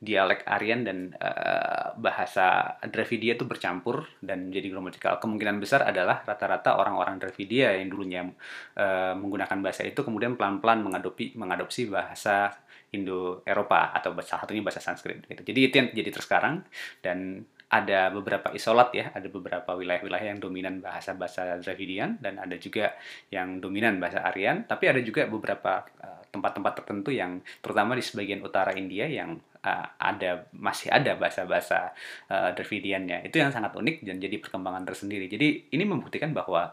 dialek 0.04 0.44
Aryan 0.44 0.84
dan 0.84 0.98
uh, 1.16 1.96
bahasa 1.96 2.76
Dravidia 2.84 3.40
itu 3.40 3.48
bercampur 3.48 4.04
dan 4.20 4.52
menjadi 4.52 4.68
gramatikal. 4.68 5.16
Kemungkinan 5.16 5.56
besar 5.58 5.88
adalah 5.88 6.20
rata-rata 6.28 6.76
orang-orang 6.76 7.16
Dravidia 7.16 7.72
yang 7.72 7.88
dulunya 7.88 8.22
uh, 8.76 9.16
menggunakan 9.16 9.64
bahasa 9.64 9.82
itu 9.88 10.04
kemudian 10.04 10.36
pelan-pelan 10.36 10.84
mengadopsi 10.84 11.32
mengadopsi 11.34 11.88
bahasa 11.88 12.52
Indo-Eropa 12.94 13.90
atau 13.94 14.14
salah 14.22 14.46
satunya 14.46 14.62
bahasa 14.62 14.78
Sanskrit. 14.78 15.26
Gitu. 15.26 15.42
Jadi 15.42 15.60
itu 15.60 15.74
yang 15.76 15.88
jadi 15.90 16.08
terus 16.14 16.26
sekarang 16.26 16.62
dan 17.02 17.42
ada 17.74 18.12
beberapa 18.14 18.54
isolat 18.54 18.94
ya, 18.94 19.10
ada 19.10 19.26
beberapa 19.26 19.74
wilayah-wilayah 19.74 20.30
yang 20.30 20.38
dominan 20.38 20.78
bahasa-bahasa 20.78 21.58
Dravidian 21.58 22.22
dan 22.22 22.38
ada 22.38 22.54
juga 22.54 22.94
yang 23.34 23.58
dominan 23.58 23.98
bahasa 23.98 24.22
Aryan, 24.22 24.62
tapi 24.68 24.86
ada 24.86 25.02
juga 25.02 25.26
beberapa 25.26 25.82
eh, 25.98 26.22
tempat-tempat 26.30 26.72
uh, 26.72 26.76
tertentu 26.78 27.10
yang 27.10 27.42
terutama 27.58 27.98
di 27.98 28.04
sebagian 28.06 28.46
utara 28.46 28.70
India 28.78 29.10
yang 29.10 29.34
uh, 29.66 29.86
ada 29.98 30.46
masih 30.54 30.92
ada 30.94 31.18
bahasa-bahasa 31.18 31.90
uh, 32.30 32.54
Dravidiannya. 32.54 33.26
Itu 33.26 33.42
yang 33.42 33.50
sangat 33.50 33.74
unik 33.74 34.06
dan 34.06 34.22
jadi 34.22 34.36
perkembangan 34.38 34.86
tersendiri. 34.86 35.26
Jadi 35.26 35.74
ini 35.74 35.84
membuktikan 35.88 36.30
bahwa 36.30 36.70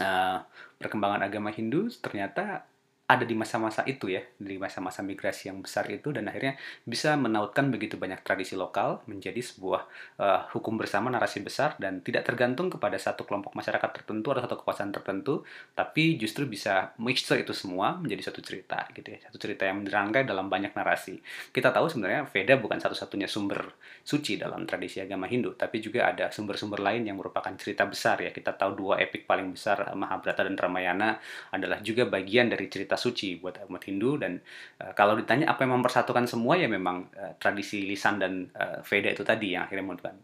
uh, 0.00 0.38
perkembangan 0.80 1.28
agama 1.28 1.52
Hindu 1.52 1.92
ternyata 2.00 2.64
ada 3.06 3.22
di 3.22 3.38
masa-masa 3.38 3.86
itu 3.86 4.10
ya, 4.10 4.18
di 4.34 4.58
masa-masa 4.58 4.98
migrasi 5.06 5.46
yang 5.46 5.62
besar 5.62 5.86
itu 5.94 6.10
dan 6.10 6.26
akhirnya 6.26 6.58
bisa 6.82 7.14
menautkan 7.14 7.70
begitu 7.70 7.94
banyak 7.94 8.18
tradisi 8.26 8.58
lokal 8.58 8.98
menjadi 9.06 9.38
sebuah 9.38 9.82
uh, 10.18 10.50
hukum 10.50 10.74
bersama 10.74 11.06
narasi 11.06 11.38
besar 11.38 11.78
dan 11.78 12.02
tidak 12.02 12.26
tergantung 12.26 12.66
kepada 12.66 12.98
satu 12.98 13.22
kelompok 13.22 13.54
masyarakat 13.54 14.02
tertentu 14.02 14.34
atau 14.34 14.42
satu 14.42 14.58
kekuasaan 14.58 14.90
tertentu, 14.90 15.46
tapi 15.78 16.18
justru 16.18 16.50
bisa 16.50 16.98
mixture 16.98 17.38
itu 17.38 17.54
semua 17.54 17.94
menjadi 17.94 18.34
satu 18.34 18.42
cerita 18.42 18.82
gitu 18.90 19.14
ya, 19.14 19.22
satu 19.30 19.38
cerita 19.38 19.70
yang 19.70 19.86
dirangkai 19.86 20.26
dalam 20.26 20.50
banyak 20.50 20.74
narasi. 20.74 21.22
Kita 21.54 21.70
tahu 21.70 21.86
sebenarnya 21.86 22.26
Veda 22.26 22.58
bukan 22.58 22.82
satu-satunya 22.82 23.30
sumber 23.30 23.70
suci 24.02 24.34
dalam 24.34 24.66
tradisi 24.66 24.98
agama 24.98 25.30
Hindu, 25.30 25.54
tapi 25.54 25.78
juga 25.78 26.10
ada 26.10 26.34
sumber-sumber 26.34 26.82
lain 26.82 27.06
yang 27.06 27.14
merupakan 27.22 27.54
cerita 27.54 27.86
besar 27.86 28.18
ya. 28.18 28.34
Kita 28.34 28.58
tahu 28.58 28.74
dua 28.74 28.98
epik 28.98 29.30
paling 29.30 29.54
besar 29.54 29.94
Mahabharata 29.94 30.42
dan 30.42 30.58
Ramayana 30.58 31.22
adalah 31.54 31.78
juga 31.78 32.02
bagian 32.10 32.50
dari 32.50 32.66
cerita 32.66 32.95
suci 32.96 33.38
buat 33.38 33.60
umat 33.68 33.82
Hindu. 33.86 34.18
Dan 34.18 34.40
uh, 34.82 34.92
kalau 34.96 35.14
ditanya 35.14 35.52
apa 35.52 35.62
yang 35.62 35.78
mempersatukan 35.78 36.26
semua 36.26 36.58
ya 36.58 36.66
memang 36.66 37.06
uh, 37.14 37.32
tradisi 37.38 37.84
lisan 37.86 38.18
dan 38.18 38.48
uh, 38.56 38.80
Veda 38.82 39.12
itu 39.12 39.22
tadi 39.22 39.54
yang 39.54 39.68
akhirnya 39.68 39.84
menentukan. 39.84 40.16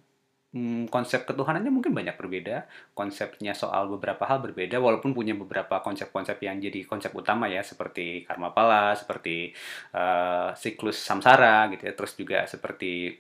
Hmm, 0.53 0.85
konsep 0.93 1.25
ketuhanannya 1.25 1.73
mungkin 1.73 1.97
banyak 1.97 2.13
berbeda, 2.13 2.69
konsepnya 2.93 3.57
soal 3.57 3.89
beberapa 3.89 4.29
hal 4.29 4.45
berbeda, 4.45 4.77
walaupun 4.85 5.17
punya 5.17 5.33
beberapa 5.33 5.81
konsep-konsep 5.81 6.37
yang 6.45 6.61
jadi 6.61 6.85
konsep 6.85 7.09
utama 7.17 7.49
ya, 7.49 7.65
seperti 7.65 8.29
karma 8.29 8.53
pala, 8.53 8.93
seperti 8.93 9.57
uh, 9.97 10.53
siklus 10.53 11.01
samsara 11.01 11.73
gitu 11.73 11.89
ya, 11.89 11.97
terus 11.97 12.13
juga 12.13 12.45
seperti 12.45 13.17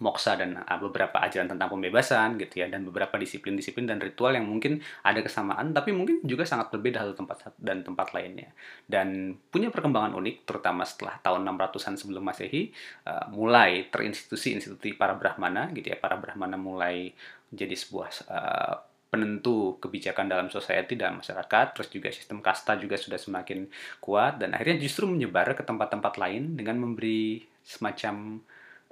moksa 0.00 0.34
dan 0.34 0.60
uh, 0.60 0.78
beberapa 0.80 1.20
ajaran 1.20 1.48
tentang 1.52 1.68
pembebasan 1.68 2.40
gitu 2.40 2.64
ya 2.64 2.66
dan 2.66 2.82
beberapa 2.88 3.20
disiplin-disiplin 3.20 3.86
dan 3.86 4.00
ritual 4.00 4.32
yang 4.32 4.48
mungkin 4.48 4.80
ada 5.04 5.20
kesamaan 5.20 5.76
tapi 5.76 5.92
mungkin 5.92 6.24
juga 6.24 6.48
sangat 6.48 6.72
berbeda 6.72 7.04
satu 7.04 7.14
tempat 7.24 7.54
dan 7.60 7.84
tempat 7.84 8.16
lainnya. 8.16 8.50
Dan 8.88 9.36
punya 9.52 9.68
perkembangan 9.68 10.16
unik 10.16 10.48
terutama 10.48 10.82
setelah 10.88 11.20
tahun 11.20 11.46
600-an 11.46 11.94
sebelum 12.00 12.24
Masehi 12.24 12.72
uh, 13.06 13.28
mulai 13.30 13.92
terinstitusi 13.92 14.56
institusi 14.56 14.96
para 14.96 15.14
brahmana 15.14 15.68
gitu 15.76 15.92
ya. 15.92 15.96
Para 16.00 16.16
brahmana 16.16 16.56
mulai 16.56 17.12
jadi 17.52 17.76
sebuah 17.76 18.08
uh, 18.30 18.74
penentu 19.10 19.76
kebijakan 19.82 20.30
dalam 20.30 20.48
society 20.48 20.94
dan 20.94 21.18
masyarakat, 21.18 21.66
terus 21.74 21.90
juga 21.90 22.08
sistem 22.14 22.38
kasta 22.38 22.78
juga 22.78 22.94
sudah 22.94 23.18
semakin 23.18 23.66
kuat 23.98 24.38
dan 24.38 24.54
akhirnya 24.54 24.78
justru 24.78 25.10
menyebar 25.10 25.50
ke 25.58 25.66
tempat-tempat 25.66 26.14
lain 26.14 26.54
dengan 26.54 26.78
memberi 26.78 27.42
semacam 27.66 28.38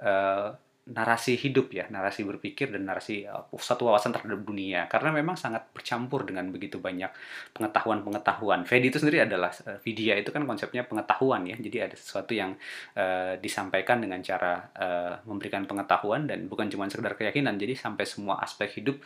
uh, 0.03 0.51
narasi 0.89 1.37
hidup 1.37 1.69
ya, 1.69 1.85
narasi 1.93 2.25
berpikir 2.25 2.73
dan 2.73 2.89
narasi 2.89 3.29
uh, 3.29 3.45
satu 3.55 3.89
wawasan 3.89 4.09
terhadap 4.09 4.41
dunia 4.41 4.89
karena 4.89 5.13
memang 5.13 5.37
sangat 5.37 5.69
bercampur 5.69 6.25
dengan 6.25 6.49
begitu 6.49 6.81
banyak 6.81 7.13
pengetahuan-pengetahuan. 7.53 8.65
Vedi 8.65 8.89
itu 8.89 8.97
sendiri 8.97 9.29
adalah 9.29 9.53
uh, 9.69 9.77
vidya 9.79 10.17
itu 10.17 10.33
kan 10.33 10.43
konsepnya 10.49 10.83
pengetahuan 10.89 11.45
ya. 11.45 11.55
Jadi 11.55 11.77
ada 11.77 11.95
sesuatu 11.95 12.33
yang 12.33 12.57
uh, 12.97 13.37
disampaikan 13.37 14.01
dengan 14.01 14.19
cara 14.25 14.73
uh, 14.73 15.13
memberikan 15.29 15.69
pengetahuan 15.69 16.25
dan 16.25 16.49
bukan 16.49 16.67
cuma 16.73 16.89
sekedar 16.89 17.13
keyakinan. 17.13 17.61
Jadi 17.61 17.77
sampai 17.77 18.09
semua 18.09 18.41
aspek 18.41 18.81
hidup 18.81 18.97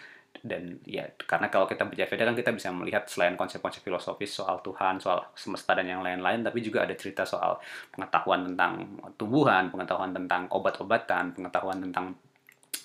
dan 0.41 0.81
ya 0.83 1.05
karena 1.13 1.47
kalau 1.53 1.69
kita 1.69 1.85
baca 1.85 2.03
Veda 2.09 2.23
kan 2.25 2.35
kita 2.35 2.51
bisa 2.51 2.73
melihat 2.73 3.05
selain 3.05 3.37
konsep-konsep 3.37 3.85
filosofis 3.85 4.33
soal 4.33 4.59
Tuhan, 4.65 4.97
soal 4.97 5.21
semesta 5.37 5.77
dan 5.77 5.85
yang 5.85 6.01
lain-lain, 6.01 6.41
tapi 6.41 6.59
juga 6.59 6.83
ada 6.83 6.97
cerita 6.97 7.23
soal 7.23 7.61
pengetahuan 7.93 8.51
tentang 8.51 8.97
tumbuhan, 9.15 9.69
pengetahuan 9.69 10.11
tentang 10.11 10.49
obat-obatan, 10.49 11.37
pengetahuan 11.37 11.79
tentang 11.79 12.17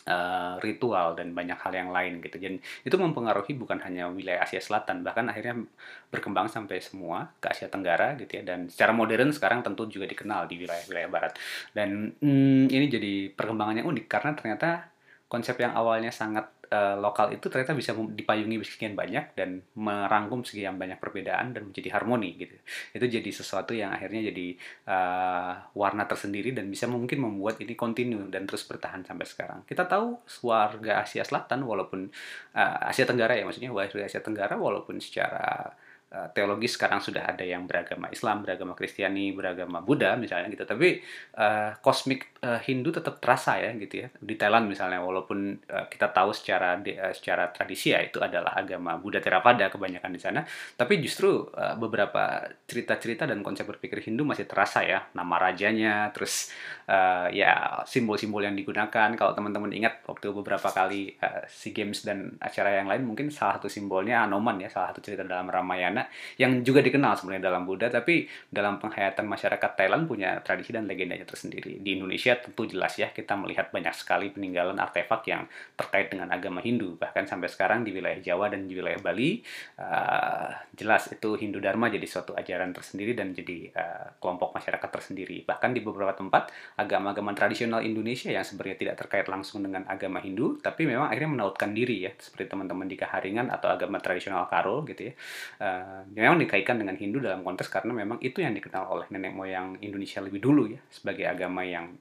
uh, 0.09 0.55
ritual 0.65 1.13
dan 1.15 1.37
banyak 1.37 1.59
hal 1.59 1.73
yang 1.73 1.91
lain 1.93 2.21
gitu. 2.25 2.41
Dan 2.41 2.61
itu 2.61 2.97
mempengaruhi 2.97 3.53
bukan 3.55 3.79
hanya 3.85 4.09
wilayah 4.09 4.43
Asia 4.43 4.61
Selatan, 4.61 5.05
bahkan 5.05 5.29
akhirnya 5.29 5.61
berkembang 6.09 6.49
sampai 6.49 6.81
semua 6.81 7.29
ke 7.39 7.53
Asia 7.53 7.69
Tenggara 7.69 8.17
gitu 8.17 8.41
ya. 8.41 8.43
Dan 8.43 8.73
secara 8.73 8.97
modern 8.97 9.31
sekarang 9.31 9.61
tentu 9.61 9.87
juga 9.87 10.09
dikenal 10.09 10.49
di 10.49 10.65
wilayah-wilayah 10.65 11.11
Barat. 11.13 11.33
Dan 11.77 12.13
hmm, 12.19 12.73
ini 12.73 12.87
jadi 12.89 13.15
perkembangan 13.33 13.85
yang 13.85 13.89
unik 13.89 14.07
karena 14.09 14.31
ternyata 14.39 14.89
konsep 15.29 15.61
yang 15.61 15.77
awalnya 15.77 16.09
sangat 16.09 16.58
uh, 16.71 16.97
lokal 17.01 17.33
itu 17.33 17.49
ternyata 17.49 17.73
bisa 17.73 17.93
dipayungi 17.97 18.57
sekian 18.65 18.95
banyak 18.95 19.35
dan 19.35 19.65
merangkum 19.77 20.45
sekian 20.45 20.77
banyak 20.77 21.01
perbedaan 21.01 21.57
dan 21.57 21.73
menjadi 21.73 21.99
harmoni 21.99 22.37
gitu. 22.37 22.57
Itu 22.95 23.07
jadi 23.09 23.31
sesuatu 23.33 23.73
yang 23.73 23.93
akhirnya 23.93 24.29
jadi 24.33 24.47
uh, 24.89 25.53
warna 25.75 26.05
tersendiri 26.05 26.53
dan 26.53 26.69
bisa 26.69 26.87
mungkin 26.87 27.25
membuat 27.25 27.61
ini 27.61 27.75
kontinu 27.75 28.29
dan 28.29 28.45
terus 28.45 28.65
bertahan 28.69 29.05
sampai 29.05 29.27
sekarang. 29.27 29.61
Kita 29.65 29.89
tahu 29.89 30.21
warga 30.45 31.03
Asia 31.03 31.25
Selatan 31.25 31.65
walaupun 31.65 32.09
uh, 32.55 32.79
Asia 32.89 33.09
Tenggara 33.09 33.35
ya 33.37 33.49
maksudnya 33.49 33.73
warga 33.73 34.05
Asia 34.05 34.21
Tenggara 34.21 34.55
walaupun 34.57 35.01
secara 35.01 35.73
uh, 36.13 36.29
teologis 36.33 36.77
sekarang 36.77 37.01
sudah 37.05 37.29
ada 37.29 37.45
yang 37.45 37.69
beragama 37.69 38.09
Islam, 38.09 38.45
beragama 38.45 38.73
Kristiani, 38.73 39.33
beragama 39.37 39.85
Buddha 39.85 40.17
misalnya 40.17 40.49
gitu. 40.53 40.65
Tapi 40.65 41.01
uh, 41.37 41.77
kosmik 41.85 42.39
uh, 42.45 42.61
Hindu 42.61 42.93
tetap 42.93 43.21
terasa 43.21 43.61
ya 43.61 43.73
gitu 43.77 44.05
ya. 44.05 44.09
Di 44.17 44.35
Thailand 44.41 44.69
misalnya 44.69 45.01
walaupun 45.05 45.59
uh, 45.69 45.87
kita 45.91 46.11
tahu 46.13 46.33
secara 46.33 46.81
uh, 46.81 47.13
secara 47.13 47.53
tradisi 47.53 47.93
ya 47.93 48.01
itu 48.05 48.19
adalah 48.21 48.57
agama 48.57 48.97
Buddha 48.97 49.21
Theravada 49.21 49.69
kebanyakan 49.69 50.11
di 50.13 50.21
sana, 50.21 50.41
tapi 50.77 51.01
justru 51.03 51.49
uh, 51.53 51.77
beberapa 51.77 52.49
cerita-cerita 52.65 53.29
dan 53.29 53.45
konsep 53.45 53.69
berpikir 53.69 54.01
Hindu 54.05 54.25
masih 54.25 54.49
terasa 54.49 54.85
ya. 54.85 55.09
Nama 55.13 55.35
rajanya, 55.37 56.09
terus 56.13 56.53
uh, 56.89 57.29
ya 57.33 57.83
simbol-simbol 57.85 58.45
yang 58.45 58.57
digunakan. 58.57 59.09
Kalau 59.15 59.33
teman-teman 59.37 59.71
ingat 59.73 60.05
waktu 60.09 60.33
beberapa 60.33 60.69
kali 60.73 61.17
uh, 61.21 61.45
SEA 61.49 61.73
Games 61.75 62.05
dan 62.05 62.37
acara 62.41 62.81
yang 62.81 62.89
lain 62.89 63.05
mungkin 63.05 63.29
salah 63.29 63.61
satu 63.61 63.69
simbolnya 63.69 64.25
Anoman 64.25 64.61
ya, 64.63 64.69
salah 64.73 64.93
satu 64.93 65.01
cerita 65.05 65.25
dalam 65.25 65.49
Ramayana 65.49 65.98
Yang 66.39 66.53
juga 66.69 66.81
dikenal 66.85 67.19
sebenarnya 67.19 67.45
dalam 67.51 67.63
Buddha 67.65 67.89
tapi 67.89 68.29
dalam 68.47 68.79
penghayatan 68.79 69.27
masyarakat 69.27 69.71
Thailand 69.75 70.05
punya 70.07 70.39
tradisi 70.45 70.71
dan 70.71 70.85
legendanya 70.85 71.25
tersendiri. 71.25 71.81
Di 71.81 71.97
Indonesia 71.97 72.37
tentu 72.39 72.69
jelas 72.69 72.95
ya 73.01 73.11
kita 73.11 73.35
melihat 73.35 73.73
banyak 73.73 73.95
sekali 73.97 74.31
peninggalan 74.31 74.77
artefak 74.77 75.25
yang 75.27 75.49
terkait 75.75 76.13
dengan 76.13 76.29
agama 76.31 76.61
Hindu 76.61 77.01
bahkan 77.01 77.25
sampai 77.25 77.49
sekarang 77.49 77.83
di 77.83 77.91
wilayah 77.95 78.21
Jawa 78.21 78.53
dan 78.53 78.69
di 78.69 78.75
wilayah 78.77 79.01
Bali 79.01 79.41
uh, 79.81 80.51
jelas 80.77 81.09
itu 81.11 81.35
Hindu 81.39 81.63
Dharma 81.63 81.89
jadi 81.89 82.05
suatu 82.05 82.37
ajaran 82.37 82.75
tersendiri 82.77 83.17
dan 83.17 83.33
jadi 83.33 83.73
uh, 83.73 84.07
kelompok 84.21 84.53
masyarakat 84.53 84.91
tersendiri. 84.91 85.47
Bahkan 85.49 85.71
di 85.73 85.81
beberapa 85.81 86.13
tempat 86.13 86.53
agama-agama 86.77 87.33
tradisional 87.33 87.81
Indonesia 87.81 88.29
yang 88.29 88.45
sebenarnya 88.45 88.77
tidak 88.77 88.97
terkait 89.07 89.27
langsung 89.31 89.65
dengan 89.65 89.89
agama 89.89 90.21
Hindu 90.21 90.61
tapi 90.61 90.85
memang 90.85 91.09
akhirnya 91.09 91.41
menautkan 91.41 91.73
diri 91.73 92.05
ya 92.05 92.13
seperti 92.19 92.53
teman-teman 92.53 92.85
di 92.85 92.97
Kaharingan 92.99 93.49
atau 93.49 93.73
agama 93.73 94.03
tradisional 94.03 94.45
Karo 94.51 94.85
gitu 94.85 95.09
ya. 95.09 95.15
Uh, 95.63 95.88
uh, 95.89 96.05
memang 96.13 96.37
dikaitkan 96.45 96.77
dengan 96.77 97.01
Hindu 97.01 97.25
dalam 97.25 97.41
konteks 97.41 97.73
karena 97.73 97.97
memang 97.97 98.21
itu 98.21 98.45
yang 98.45 98.53
dikenal 98.53 98.85
oleh 98.93 99.07
nenek 99.09 99.33
moyang 99.33 99.81
Indonesia 99.81 100.21
lebih 100.21 100.45
dulu 100.45 100.69
ya 100.69 100.81
sebagai 100.93 101.25
agama 101.25 101.65
yang 101.65 101.97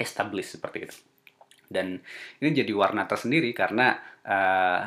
established 0.00 0.56
seperti 0.56 0.88
itu. 0.88 0.96
Dan 1.68 2.00
ini 2.40 2.50
jadi 2.56 2.72
warna 2.72 3.04
tersendiri 3.04 3.50
karena 3.52 3.98
uh, 4.24 4.82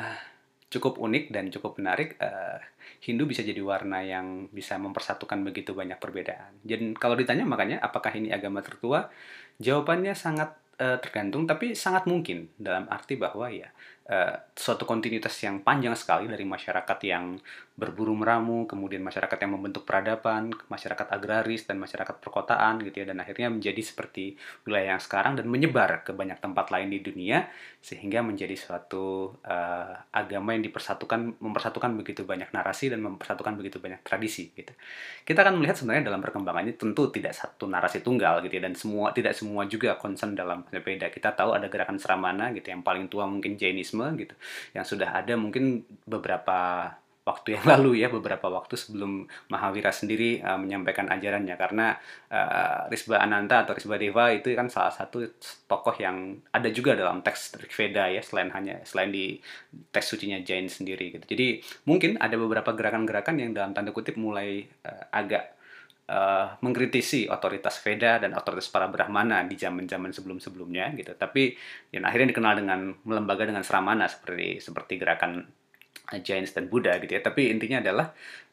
cukup 0.70 0.96
unik 1.02 1.34
dan 1.34 1.52
cukup 1.52 1.76
menarik. 1.78 2.16
Uh, 2.18 2.58
Hindu 3.00 3.24
bisa 3.24 3.40
jadi 3.40 3.60
warna 3.64 4.04
yang 4.04 4.48
bisa 4.52 4.76
mempersatukan 4.76 5.40
begitu 5.40 5.72
banyak 5.72 5.96
perbedaan. 5.96 6.56
Dan 6.60 6.92
kalau 6.96 7.16
ditanya 7.16 7.48
makanya 7.48 7.80
apakah 7.80 8.12
ini 8.12 8.28
agama 8.28 8.60
tertua, 8.60 9.08
jawabannya 9.56 10.12
sangat 10.12 10.52
uh, 10.80 10.96
tergantung, 11.00 11.44
tapi 11.44 11.72
sangat 11.72 12.04
mungkin 12.04 12.52
dalam 12.56 12.88
arti 12.88 13.16
bahwa 13.16 13.48
ya 13.48 13.72
uh, 14.08 14.36
suatu 14.52 14.84
kontinuitas 14.84 15.32
yang 15.44 15.60
panjang 15.64 15.96
sekali 15.96 16.28
dari 16.28 16.44
masyarakat 16.44 16.98
yang 17.08 17.36
berburu 17.78 18.12
meramu, 18.12 18.68
kemudian 18.68 19.00
masyarakat 19.00 19.38
yang 19.40 19.56
membentuk 19.56 19.88
peradaban, 19.88 20.52
masyarakat 20.68 21.08
agraris 21.08 21.64
dan 21.64 21.80
masyarakat 21.80 22.20
perkotaan 22.20 22.84
gitu 22.84 23.02
ya 23.02 23.06
dan 23.08 23.24
akhirnya 23.24 23.48
menjadi 23.48 23.80
seperti 23.80 24.36
wilayah 24.68 24.98
yang 24.98 25.02
sekarang 25.02 25.40
dan 25.40 25.48
menyebar 25.48 26.04
ke 26.04 26.12
banyak 26.12 26.36
tempat 26.44 26.68
lain 26.68 26.92
di 26.92 27.00
dunia 27.00 27.48
sehingga 27.80 28.20
menjadi 28.20 28.52
suatu 28.52 29.32
uh, 29.48 29.94
agama 30.12 30.52
yang 30.52 30.60
dipersatukan 30.60 31.40
mempersatukan 31.40 31.96
begitu 31.96 32.28
banyak 32.28 32.52
narasi 32.52 32.92
dan 32.92 33.00
mempersatukan 33.00 33.56
begitu 33.56 33.80
banyak 33.80 34.04
tradisi 34.04 34.52
gitu. 34.52 34.76
Kita 35.24 35.40
akan 35.40 35.56
melihat 35.56 35.80
sebenarnya 35.80 36.12
dalam 36.12 36.20
perkembangannya 36.20 36.76
tentu 36.76 37.08
tidak 37.08 37.32
satu 37.32 37.64
narasi 37.64 38.04
tunggal 38.04 38.44
gitu 38.44 38.60
ya 38.60 38.62
dan 38.68 38.76
semua 38.76 39.16
tidak 39.16 39.32
semua 39.32 39.64
juga 39.64 39.96
concern 39.96 40.36
dalam 40.36 40.68
beda. 40.68 41.08
Kita 41.08 41.32
tahu 41.32 41.56
ada 41.56 41.72
gerakan 41.72 41.96
Sramana 41.96 42.52
gitu 42.52 42.68
yang 42.68 42.84
paling 42.84 43.08
tua 43.08 43.24
mungkin 43.24 43.56
Jainisme 43.56 44.04
gitu 44.20 44.36
yang 44.76 44.84
sudah 44.84 45.16
ada 45.16 45.32
mungkin 45.40 45.84
beberapa 46.04 46.92
waktu 47.20 47.60
yang 47.60 47.64
lalu 47.68 48.00
ya 48.00 48.08
beberapa 48.08 48.48
waktu 48.48 48.80
sebelum 48.80 49.28
Mahavira 49.52 49.92
sendiri 49.92 50.40
uh, 50.40 50.56
menyampaikan 50.56 51.06
ajarannya 51.12 51.54
karena 51.60 51.92
uh, 52.32 52.88
Risba 52.88 53.20
Ananta 53.20 53.68
atau 53.68 53.76
Risba 53.76 54.00
Deva 54.00 54.32
itu 54.32 54.56
kan 54.56 54.72
salah 54.72 54.90
satu 54.90 55.28
tokoh 55.68 55.94
yang 56.00 56.40
ada 56.50 56.68
juga 56.72 56.96
dalam 56.96 57.20
teks 57.20 57.60
Veda 57.76 58.08
ya 58.08 58.24
selain 58.24 58.48
hanya 58.56 58.80
selain 58.88 59.12
di 59.12 59.36
teks 59.92 60.16
sucinya 60.16 60.40
Jain 60.40 60.66
sendiri 60.66 61.12
gitu. 61.12 61.24
Jadi 61.36 61.60
mungkin 61.84 62.16
ada 62.16 62.40
beberapa 62.40 62.72
gerakan-gerakan 62.72 63.36
yang 63.36 63.50
dalam 63.52 63.76
tanda 63.76 63.92
kutip 63.92 64.16
mulai 64.16 64.64
uh, 64.88 65.04
agak 65.12 65.60
uh, 66.08 66.56
mengkritisi 66.64 67.28
otoritas 67.28 67.78
Veda 67.84 68.16
dan 68.16 68.32
otoritas 68.32 68.72
para 68.72 68.88
Brahmana 68.88 69.46
di 69.46 69.60
zaman-zaman 69.60 70.10
sebelum-sebelumnya 70.10 70.96
gitu. 70.98 71.12
Tapi 71.14 71.54
yang 71.94 72.08
akhirnya 72.08 72.34
dikenal 72.34 72.54
dengan 72.58 72.96
melembaga 73.06 73.46
dengan 73.46 73.62
Sramana 73.62 74.10
seperti 74.10 74.58
seperti 74.58 74.96
gerakan 74.98 75.59
Jains 76.18 76.50
dan 76.50 76.66
Buddha 76.66 76.98
gitu 76.98 77.14
ya. 77.14 77.22
Tapi 77.22 77.54
intinya 77.54 77.78
adalah 77.78 78.10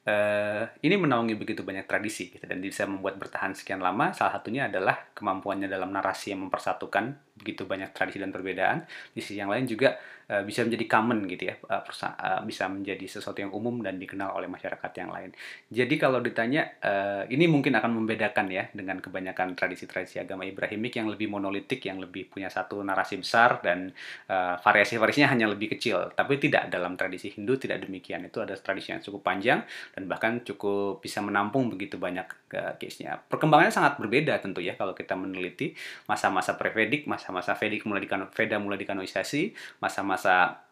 uh, 0.07 0.63
ini 0.81 0.95
menaungi 0.95 1.35
begitu 1.35 1.61
banyak 1.61 1.85
tradisi 1.85 2.31
gitu 2.31 2.47
dan 2.47 2.63
bisa 2.63 2.87
membuat 2.87 3.19
bertahan 3.19 3.53
sekian 3.53 3.83
lama 3.83 4.15
salah 4.15 4.39
satunya 4.39 4.71
adalah 4.71 5.11
kemampuannya 5.11 5.67
dalam 5.67 5.91
narasi 5.91 6.31
yang 6.33 6.47
mempersatukan 6.47 7.26
begitu 7.37 7.69
banyak 7.69 7.93
tradisi 7.93 8.17
dan 8.17 8.33
perbedaan 8.33 8.83
di 9.13 9.21
sisi 9.21 9.37
yang 9.37 9.53
lain 9.53 9.69
juga 9.69 9.95
uh, 10.31 10.43
bisa 10.43 10.63
menjadi 10.67 10.85
common 10.87 11.27
gitu 11.27 11.43
ya 11.51 11.55
uh, 11.71 11.83
uh, 11.83 12.41
bisa 12.43 12.67
menjadi 12.67 13.05
sesuatu 13.07 13.39
yang 13.39 13.51
umum 13.55 13.79
dan 13.83 13.97
dikenal 13.97 14.35
oleh 14.35 14.49
masyarakat 14.51 14.91
yang 14.99 15.09
lain. 15.11 15.29
Jadi 15.71 15.95
kalau 15.95 16.19
ditanya 16.19 16.67
uh, 16.83 17.23
ini 17.31 17.47
mungkin 17.47 17.75
akan 17.75 17.91
membedakan 18.03 18.47
ya 18.51 18.67
dengan 18.71 18.99
kebanyakan 18.99 19.55
tradisi-tradisi 19.55 20.19
agama 20.19 20.43
Ibrahimik 20.43 20.99
yang 20.99 21.07
lebih 21.07 21.31
monolitik 21.31 21.83
yang 21.87 21.99
lebih 22.01 22.27
punya 22.31 22.51
satu 22.51 22.83
narasi 22.83 23.19
besar 23.19 23.63
dan 23.63 23.91
uh, 24.27 24.59
variasi-variasinya 24.59 25.29
hanya 25.31 25.47
lebih 25.51 25.77
kecil. 25.77 26.11
Tapi 26.13 26.39
tidak 26.39 26.69
dalam 26.71 26.99
tradisi 26.99 27.31
Hindu 27.31 27.55
tidak 27.59 27.87
demikian. 27.87 28.27
Itu 28.27 28.43
ada 28.43 28.55
tradisi 28.59 28.91
yang 28.91 29.01
cukup 29.03 29.23
panjang 29.23 29.63
dan 29.95 30.03
bahkan 30.05 30.43
cukup 30.43 30.99
bisa 30.99 31.23
menampung 31.23 31.71
begitu 31.71 31.95
banyak 31.95 32.27
uh, 32.55 32.73
case-nya. 32.75 33.19
Perkembangannya 33.27 33.73
sangat 33.73 33.99
berbeda 33.99 34.39
tentu 34.43 34.59
ya 34.59 34.75
kalau 34.75 34.91
kita 34.91 35.15
meneliti 35.15 35.73
masa-masa 36.07 36.55
pre-Vedic 36.59 37.07
masa 37.07 37.26
masa-masa 37.27 37.59
Vedic 37.59 37.83
mulai 37.83 37.99
dikano, 37.99 38.31
Veda 38.31 38.55
mulai 38.55 38.79
dikanonisasi, 38.79 39.51
masa-masa 39.83 40.63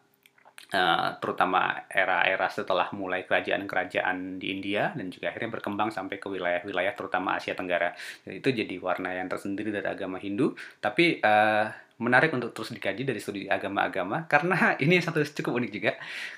Uh, 0.66 1.14
terutama 1.22 1.86
era-era 1.86 2.50
setelah 2.50 2.90
mulai 2.90 3.22
kerajaan-kerajaan 3.22 4.42
di 4.42 4.50
India 4.50 4.90
dan 4.98 5.14
juga 5.14 5.30
akhirnya 5.30 5.54
berkembang 5.54 5.94
sampai 5.94 6.18
ke 6.18 6.26
wilayah-wilayah 6.26 6.90
terutama 6.98 7.38
Asia 7.38 7.54
Tenggara. 7.54 7.94
Jadi 8.26 8.42
itu 8.42 8.50
jadi 8.50 8.74
warna 8.82 9.14
yang 9.14 9.30
tersendiri 9.30 9.70
dari 9.70 9.86
agama 9.86 10.18
Hindu. 10.18 10.58
Tapi 10.82 11.22
uh, 11.22 11.70
menarik 11.96 12.28
untuk 12.36 12.52
terus 12.52 12.76
dikaji 12.76 13.08
dari 13.08 13.16
studi 13.16 13.48
agama-agama 13.48 14.28
karena 14.28 14.72
ini 14.84 15.00
satu 15.00 15.24
cukup 15.24 15.56
unik 15.56 15.70
juga. 15.72 15.92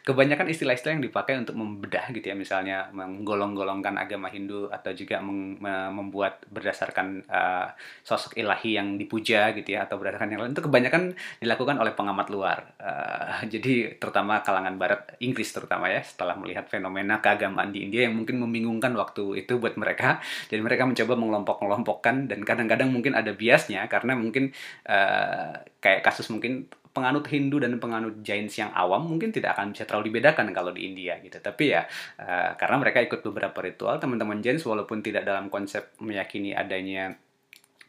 Kebanyakan 0.07 0.47
istilah-istilah 0.55 0.95
yang 0.95 1.05
dipakai 1.05 1.35
untuk 1.35 1.59
membedah 1.59 2.15
gitu 2.15 2.31
ya 2.31 2.37
misalnya 2.39 2.87
menggolong-golongkan 2.95 3.99
agama 3.99 4.31
Hindu 4.31 4.71
atau 4.71 4.95
juga 4.95 5.19
membuat 5.19 6.47
berdasarkan 6.47 7.27
uh, 7.27 7.67
sosok 8.07 8.39
ilahi 8.39 8.79
yang 8.79 8.95
dipuja 8.95 9.51
gitu 9.59 9.75
ya 9.75 9.91
atau 9.91 9.99
berdasarkan 9.99 10.31
yang 10.31 10.41
lain 10.47 10.55
itu 10.55 10.63
kebanyakan 10.63 11.03
dilakukan 11.43 11.77
oleh 11.83 11.93
pengamat 11.99 12.27
luar. 12.31 12.59
Uh, 12.79 13.43
jadi 13.53 13.99
terutama 13.99 14.39
kalangan 14.47 14.79
Barat 14.79 15.19
Inggris 15.19 15.51
terutama 15.51 15.91
ya 15.91 16.07
setelah 16.07 16.39
melihat 16.39 16.71
fenomena 16.71 17.19
keagamaan 17.19 17.75
di 17.75 17.83
India 17.83 18.07
yang 18.07 18.15
mungkin 18.15 18.39
membingungkan 18.39 18.95
waktu 18.95 19.43
itu 19.43 19.59
buat 19.59 19.75
mereka. 19.75 20.23
Jadi 20.47 20.63
mereka 20.63 20.87
mencoba 20.87 21.19
mengelompok-kelompokkan 21.19 22.31
dan 22.31 22.47
kadang-kadang 22.47 22.95
mungkin 22.95 23.19
ada 23.19 23.35
biasnya 23.35 23.91
karena 23.91 24.15
mungkin 24.15 24.55
uh, 24.87 25.48
kayak 25.79 26.03
kasus 26.03 26.29
mungkin 26.33 26.67
penganut 26.93 27.25
Hindu 27.31 27.63
dan 27.63 27.79
penganut 27.79 28.25
Jains 28.27 28.59
yang 28.59 28.75
awam 28.75 29.07
mungkin 29.07 29.31
tidak 29.31 29.55
akan 29.55 29.71
bisa 29.71 29.87
terlalu 29.87 30.11
dibedakan 30.11 30.51
kalau 30.51 30.75
di 30.75 30.89
India 30.89 31.21
gitu. 31.23 31.39
Tapi 31.39 31.71
ya 31.71 31.87
uh, 32.19 32.59
karena 32.59 32.77
mereka 32.81 32.99
ikut 33.05 33.21
beberapa 33.23 33.63
ritual, 33.63 34.03
teman-teman 34.03 34.43
Jains 34.43 34.67
walaupun 34.67 34.99
tidak 35.05 35.23
dalam 35.23 35.47
konsep 35.47 35.95
meyakini 36.03 36.57
adanya 36.57 37.15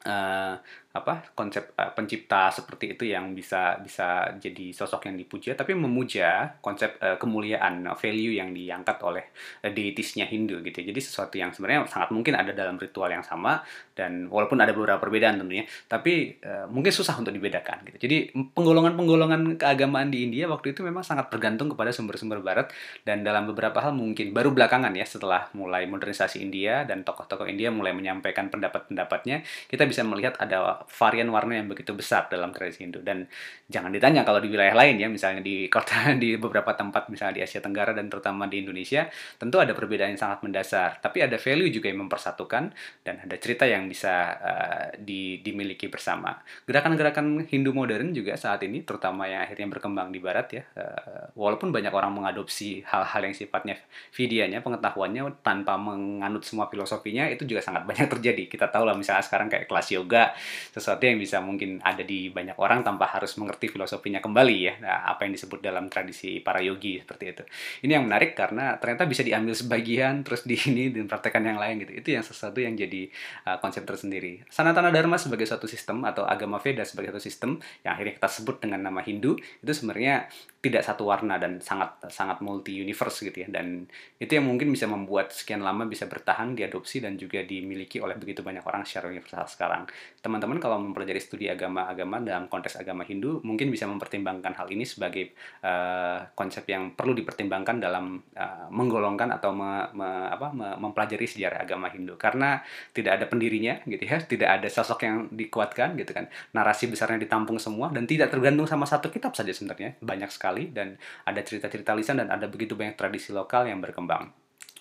uh, 0.05 0.55
apa 0.89 1.21
konsep 1.37 1.77
uh, 1.77 1.93
pencipta 1.93 2.49
seperti 2.49 2.97
itu 2.97 3.13
yang 3.13 3.37
bisa 3.37 3.77
bisa 3.77 4.33
jadi 4.41 4.73
sosok 4.73 5.05
yang 5.05 5.21
dipuja 5.21 5.53
tapi 5.53 5.77
memuja 5.77 6.57
konsep 6.65 6.97
uh, 6.97 7.21
kemuliaan 7.21 7.85
value 7.93 8.41
yang 8.41 8.49
diangkat 8.49 8.97
oleh 9.05 9.29
uh, 9.61 9.69
deitisnya 9.69 10.25
Hindu 10.25 10.65
gitu 10.65 10.81
jadi 10.81 10.97
sesuatu 10.97 11.37
yang 11.37 11.53
sebenarnya 11.53 11.85
sangat 11.85 12.09
mungkin 12.09 12.33
ada 12.33 12.57
dalam 12.57 12.81
ritual 12.81 13.13
yang 13.13 13.21
sama 13.21 13.61
dan 13.99 14.31
walaupun 14.31 14.63
ada 14.63 14.71
beberapa 14.71 15.03
perbedaan 15.03 15.43
tentunya 15.43 15.67
tapi 15.91 16.39
uh, 16.39 16.71
mungkin 16.71 16.95
susah 16.95 17.19
untuk 17.19 17.35
dibedakan 17.35 17.83
gitu. 17.91 18.07
Jadi 18.07 18.31
penggolongan-penggolongan 18.31 19.59
keagamaan 19.59 20.07
di 20.07 20.23
India 20.23 20.47
waktu 20.47 20.71
itu 20.71 20.87
memang 20.87 21.03
sangat 21.03 21.27
bergantung 21.27 21.67
kepada 21.67 21.91
sumber-sumber 21.91 22.39
barat. 22.39 22.71
Dan 23.03 23.27
dalam 23.27 23.49
beberapa 23.49 23.83
hal 23.83 23.91
mungkin 23.91 24.31
baru 24.31 24.55
belakangan 24.55 24.95
ya 24.95 25.03
setelah 25.03 25.51
mulai 25.51 25.83
modernisasi 25.91 26.39
India 26.39 26.87
dan 26.87 27.03
tokoh-tokoh 27.03 27.49
India 27.49 27.67
mulai 27.67 27.91
menyampaikan 27.91 28.47
pendapat-pendapatnya 28.47 29.43
kita 29.67 29.83
bisa 29.83 30.07
melihat 30.07 30.39
ada 30.39 30.87
varian 30.87 31.27
warna 31.33 31.59
yang 31.59 31.67
begitu 31.67 31.91
besar 31.91 32.31
dalam 32.31 32.55
tradisi 32.55 32.87
Hindu. 32.87 33.03
Dan 33.03 33.27
jangan 33.67 33.91
ditanya 33.91 34.23
kalau 34.23 34.39
di 34.39 34.47
wilayah 34.47 34.77
lain 34.77 34.95
ya 34.95 35.11
misalnya 35.11 35.43
di 35.43 35.67
kota 35.67 36.13
di 36.23 36.39
beberapa 36.39 36.71
tempat 36.77 37.11
misalnya 37.11 37.41
di 37.41 37.43
Asia 37.43 37.59
Tenggara 37.59 37.91
dan 37.91 38.07
terutama 38.07 38.45
di 38.47 38.63
Indonesia 38.63 39.09
tentu 39.35 39.59
ada 39.59 39.75
perbedaan 39.75 40.15
yang 40.15 40.21
sangat 40.21 40.39
mendasar. 40.45 41.03
Tapi 41.03 41.25
ada 41.25 41.35
value 41.35 41.73
juga 41.73 41.91
yang 41.91 42.07
mempersatukan 42.07 42.63
dan 43.03 43.15
ada 43.25 43.35
cerita 43.41 43.65
yang 43.65 43.88
bisa 43.89 44.37
uh, 44.37 44.85
di, 44.95 45.41
dimiliki 45.41 45.89
bersama. 45.89 46.37
Gerakan-gerakan 46.69 47.49
Hindu 47.49 47.73
modern 47.73 48.13
juga 48.13 48.37
saat 48.37 48.61
ini 48.61 48.85
terutama 48.85 49.25
yang 49.25 49.41
akhirnya 49.41 49.67
berkembang 49.67 50.13
di 50.13 50.21
Barat 50.21 50.47
ya 50.53 50.63
uh, 50.77 51.33
walaupun 51.33 51.73
banyak 51.73 51.89
orang 51.89 52.13
mengadopsi 52.13 52.85
hal-hal 52.85 53.21
yang 53.25 53.35
sifatnya 53.35 53.75
videonya 54.13 54.61
pengetahuannya 54.61 55.41
tanpa 55.41 55.75
menganut 55.75 56.45
semua 56.45 56.69
filosofinya 56.69 57.25
itu 57.27 57.49
juga 57.49 57.65
sangat 57.65 57.89
banyak 57.89 58.07
terjadi. 58.13 58.45
Kita 58.45 58.69
tahu 58.69 58.85
lah 58.85 58.95
misalnya 58.95 59.25
sekarang 59.25 59.49
kayak 59.49 59.65
kelas 59.65 59.87
yoga 59.89 60.31
sesuatu 60.69 61.03
yang 61.03 61.17
bisa 61.17 61.41
mungkin 61.41 61.81
ada 61.81 62.05
di 62.05 62.29
banyak 62.29 62.55
orang 62.61 62.85
tanpa 62.85 63.09
harus 63.09 63.33
mengerti 63.41 63.71
filosofinya 63.71 64.21
kembali 64.21 64.57
ya. 64.59 64.73
Nah, 64.83 65.09
apa 65.09 65.25
yang 65.25 65.33
disebut 65.33 65.59
dalam 65.63 65.89
tradisi 65.89 66.39
para 66.43 66.61
yogi 66.61 67.01
seperti 67.01 67.23
itu. 67.33 67.43
Ini 67.87 67.97
yang 67.97 68.05
menarik 68.05 68.37
karena 68.37 68.77
ternyata 68.77 69.09
bisa 69.09 69.25
diambil 69.25 69.55
sebagian 69.57 70.21
terus 70.21 70.45
di 70.45 70.55
ini 70.69 70.93
dan 70.93 71.09
praktekkan 71.09 71.43
yang 71.43 71.57
lain 71.57 71.81
gitu. 71.81 71.93
Itu 71.95 72.09
yang 72.13 72.23
sesuatu 72.25 72.59
yang 72.59 72.75
jadi 72.75 73.09
uh, 73.49 73.57
konsep 73.57 73.78
tersendiri. 73.83 74.43
Sanatana 74.49 74.89
Dharma 74.89 75.19
sebagai 75.19 75.45
suatu 75.45 75.67
sistem 75.67 76.03
atau 76.07 76.25
agama 76.25 76.57
Veda 76.59 76.83
sebagai 76.87 77.13
suatu 77.13 77.23
sistem 77.23 77.51
yang 77.83 77.95
akhirnya 77.95 78.15
kita 78.19 78.29
sebut 78.31 78.63
dengan 78.63 78.83
nama 78.83 79.03
Hindu 79.03 79.37
itu 79.37 79.71
sebenarnya 79.71 80.27
tidak 80.59 80.83
satu 80.83 81.07
warna 81.07 81.39
dan 81.39 81.63
sangat 81.63 81.95
sangat 82.11 82.43
multi 82.43 82.75
universe 82.75 83.23
gitu 83.23 83.47
ya. 83.47 83.47
Dan 83.47 83.87
itu 84.19 84.27
yang 84.27 84.43
mungkin 84.43 84.67
bisa 84.75 84.91
membuat 84.91 85.31
sekian 85.31 85.63
lama 85.63 85.87
bisa 85.87 86.03
bertahan 86.11 86.51
diadopsi 86.51 86.99
dan 86.99 87.15
juga 87.15 87.39
dimiliki 87.47 88.03
oleh 88.03 88.19
begitu 88.19 88.43
banyak 88.43 88.59
orang 88.67 88.83
secara 88.83 89.07
universal 89.07 89.47
sekarang. 89.47 89.87
Teman-teman 90.19 90.59
kalau 90.59 90.75
mempelajari 90.83 91.23
studi 91.23 91.47
agama-agama 91.47 92.19
dalam 92.19 92.51
konteks 92.51 92.75
agama 92.75 93.07
Hindu 93.07 93.39
mungkin 93.47 93.71
bisa 93.71 93.87
mempertimbangkan 93.87 94.51
hal 94.59 94.67
ini 94.67 94.83
sebagai 94.83 95.31
uh, 95.63 96.27
konsep 96.35 96.67
yang 96.67 96.91
perlu 96.91 97.15
dipertimbangkan 97.15 97.79
dalam 97.79 98.19
uh, 98.35 98.67
menggolongkan 98.67 99.31
atau 99.39 99.55
me, 99.55 99.87
me, 99.95 100.27
apa, 100.27 100.51
me, 100.51 100.75
mempelajari 100.75 101.23
sejarah 101.23 101.63
agama 101.63 101.87
Hindu. 101.87 102.19
Karena 102.19 102.59
tidak 102.91 103.15
ada 103.15 103.25
pendirinya 103.31 103.79
gitu 103.87 104.03
ya 104.03 104.19
tidak 104.19 104.59
ada 104.59 104.67
sosok 104.67 105.07
yang 105.07 105.31
dikuatkan 105.31 105.95
gitu 105.95 106.11
kan. 106.11 106.27
Narasi 106.51 106.91
besarnya 106.91 107.23
ditampung 107.23 107.55
semua 107.55 107.87
dan 107.95 108.03
tidak 108.03 108.27
tergantung 108.27 108.67
sama 108.67 108.83
satu 108.83 109.07
kitab 109.07 109.31
saja 109.31 109.55
sebenarnya 109.55 109.95
banyak 110.03 110.27
sekali 110.27 110.48
sekali 110.49 110.73
dan 110.73 110.97
ada 111.29 111.45
cerita-cerita 111.45 111.93
lisan 111.93 112.25
dan 112.25 112.33
ada 112.33 112.49
begitu 112.49 112.73
banyak 112.73 112.97
tradisi 112.97 113.29
lokal 113.29 113.69
yang 113.69 113.77
berkembang 113.77 114.33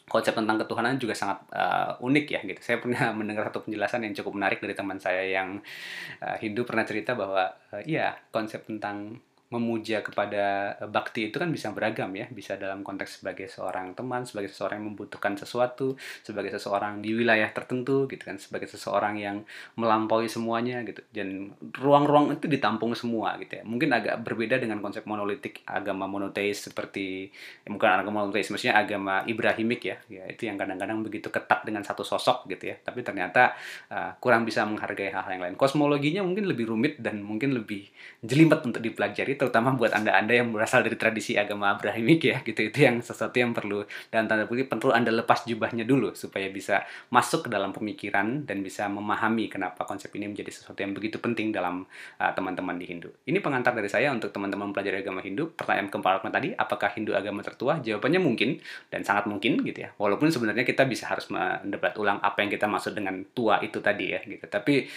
konsep 0.08 0.32
tentang 0.32 0.56
ketuhanan 0.56 0.96
juga 0.96 1.12
sangat 1.12 1.44
uh, 1.52 2.00
unik 2.00 2.26
ya 2.32 2.40
gitu. 2.40 2.60
Saya 2.64 2.80
pernah 2.80 3.12
mendengar 3.18 3.52
satu 3.52 3.68
penjelasan 3.68 4.08
yang 4.08 4.16
cukup 4.16 4.40
menarik 4.40 4.58
dari 4.64 4.72
teman 4.72 4.96
saya 4.96 5.20
yang 5.20 5.60
uh, 6.24 6.36
Hindu 6.40 6.64
pernah 6.64 6.88
cerita 6.88 7.12
bahwa 7.12 7.44
uh, 7.44 7.82
iya 7.84 8.16
konsep 8.32 8.64
tentang 8.64 9.20
memuja 9.48 10.04
kepada 10.04 10.76
eh, 10.76 10.88
bakti 10.88 11.32
itu 11.32 11.40
kan 11.40 11.48
bisa 11.48 11.72
beragam 11.72 12.12
ya. 12.12 12.28
Bisa 12.28 12.60
dalam 12.60 12.84
konteks 12.84 13.20
sebagai 13.20 13.48
seorang 13.48 13.96
teman 13.96 14.28
sebagai 14.28 14.52
seseorang 14.52 14.84
yang 14.84 14.88
membutuhkan 14.92 15.40
sesuatu 15.40 15.96
sebagai 16.20 16.52
seseorang 16.52 17.00
di 17.00 17.16
wilayah 17.16 17.48
tertentu 17.48 18.04
gitu 18.06 18.22
kan. 18.28 18.36
Sebagai 18.36 18.68
seseorang 18.68 19.16
yang 19.16 19.36
melampaui 19.80 20.28
semuanya 20.28 20.84
gitu. 20.84 21.00
Dan 21.08 21.56
ruang-ruang 21.80 22.36
itu 22.36 22.44
ditampung 22.44 22.92
semua 22.92 23.40
gitu 23.40 23.60
ya. 23.60 23.62
Mungkin 23.64 23.88
agak 23.88 24.20
berbeda 24.20 24.60
dengan 24.60 24.84
konsep 24.84 25.08
monolitik 25.08 25.64
agama 25.64 26.04
monoteis 26.04 26.68
seperti 26.68 27.32
ya 27.64 27.72
bukan 27.72 28.04
agama 28.04 28.28
monoteis 28.28 28.52
maksudnya 28.52 28.76
agama 28.76 29.24
Ibrahimik 29.24 29.80
ya. 29.80 29.96
Ya 30.12 30.28
itu 30.28 30.44
yang 30.44 30.60
kadang-kadang 30.60 31.00
begitu 31.00 31.32
ketat 31.32 31.64
dengan 31.64 31.80
satu 31.80 32.04
sosok 32.04 32.44
gitu 32.52 32.68
ya. 32.68 32.76
Tapi 32.76 33.00
ternyata 33.00 33.56
uh, 33.88 34.12
kurang 34.20 34.44
bisa 34.44 34.68
menghargai 34.68 35.08
hal-hal 35.08 35.32
yang 35.40 35.44
lain. 35.48 35.56
Kosmologinya 35.56 36.20
mungkin 36.20 36.44
lebih 36.44 36.68
rumit 36.68 37.00
dan 37.00 37.24
mungkin 37.24 37.56
lebih 37.56 37.88
jelimet 38.20 38.60
untuk 38.60 38.84
dipelajari 38.84 39.37
terutama 39.38 39.72
buat 39.78 39.94
anda-anda 39.94 40.34
yang 40.34 40.50
berasal 40.50 40.82
dari 40.82 40.98
tradisi 40.98 41.38
agama 41.38 41.72
Abrahimik 41.72 42.20
ya 42.20 42.36
gitu 42.42 42.68
itu 42.68 42.78
yang 42.82 43.00
sesuatu 43.00 43.38
yang 43.38 43.54
perlu 43.54 43.86
dan 44.10 44.26
tanda 44.26 44.44
kutip 44.44 44.68
perlu 44.68 44.90
anda 44.90 45.14
lepas 45.14 45.46
jubahnya 45.46 45.86
dulu 45.86 46.12
supaya 46.12 46.50
bisa 46.50 46.82
masuk 47.14 47.46
ke 47.46 47.48
dalam 47.48 47.70
pemikiran 47.70 48.44
dan 48.44 48.60
bisa 48.60 48.90
memahami 48.90 49.46
kenapa 49.48 49.86
konsep 49.86 50.10
ini 50.18 50.28
menjadi 50.28 50.50
sesuatu 50.50 50.82
yang 50.82 50.92
begitu 50.92 51.22
penting 51.22 51.54
dalam 51.54 51.86
uh, 52.18 52.32
teman-teman 52.34 52.74
di 52.76 52.86
Hindu. 52.90 53.10
Ini 53.24 53.38
pengantar 53.38 53.72
dari 53.72 53.86
saya 53.86 54.10
untuk 54.10 54.34
teman-teman 54.34 54.72
mempelajari 54.72 55.00
agama 55.04 55.22
Hindu. 55.22 55.54
Pertanyaan 55.54 55.88
keempat 55.88 56.26
tadi, 56.28 56.48
apakah 56.56 56.90
Hindu 56.96 57.12
agama 57.14 57.40
tertua? 57.44 57.78
Jawabannya 57.78 58.20
mungkin 58.20 58.58
dan 58.90 59.06
sangat 59.06 59.30
mungkin 59.30 59.62
gitu 59.62 59.86
ya. 59.86 59.94
Walaupun 59.96 60.28
sebenarnya 60.32 60.66
kita 60.66 60.88
bisa 60.88 61.06
harus 61.06 61.30
mendebat 61.30 61.94
ulang 62.00 62.18
apa 62.18 62.42
yang 62.42 62.50
kita 62.50 62.66
maksud 62.66 62.96
dengan 62.96 63.22
tua 63.36 63.62
itu 63.62 63.78
tadi 63.78 64.16
ya 64.16 64.20
gitu. 64.24 64.44
Tapi 64.48 64.88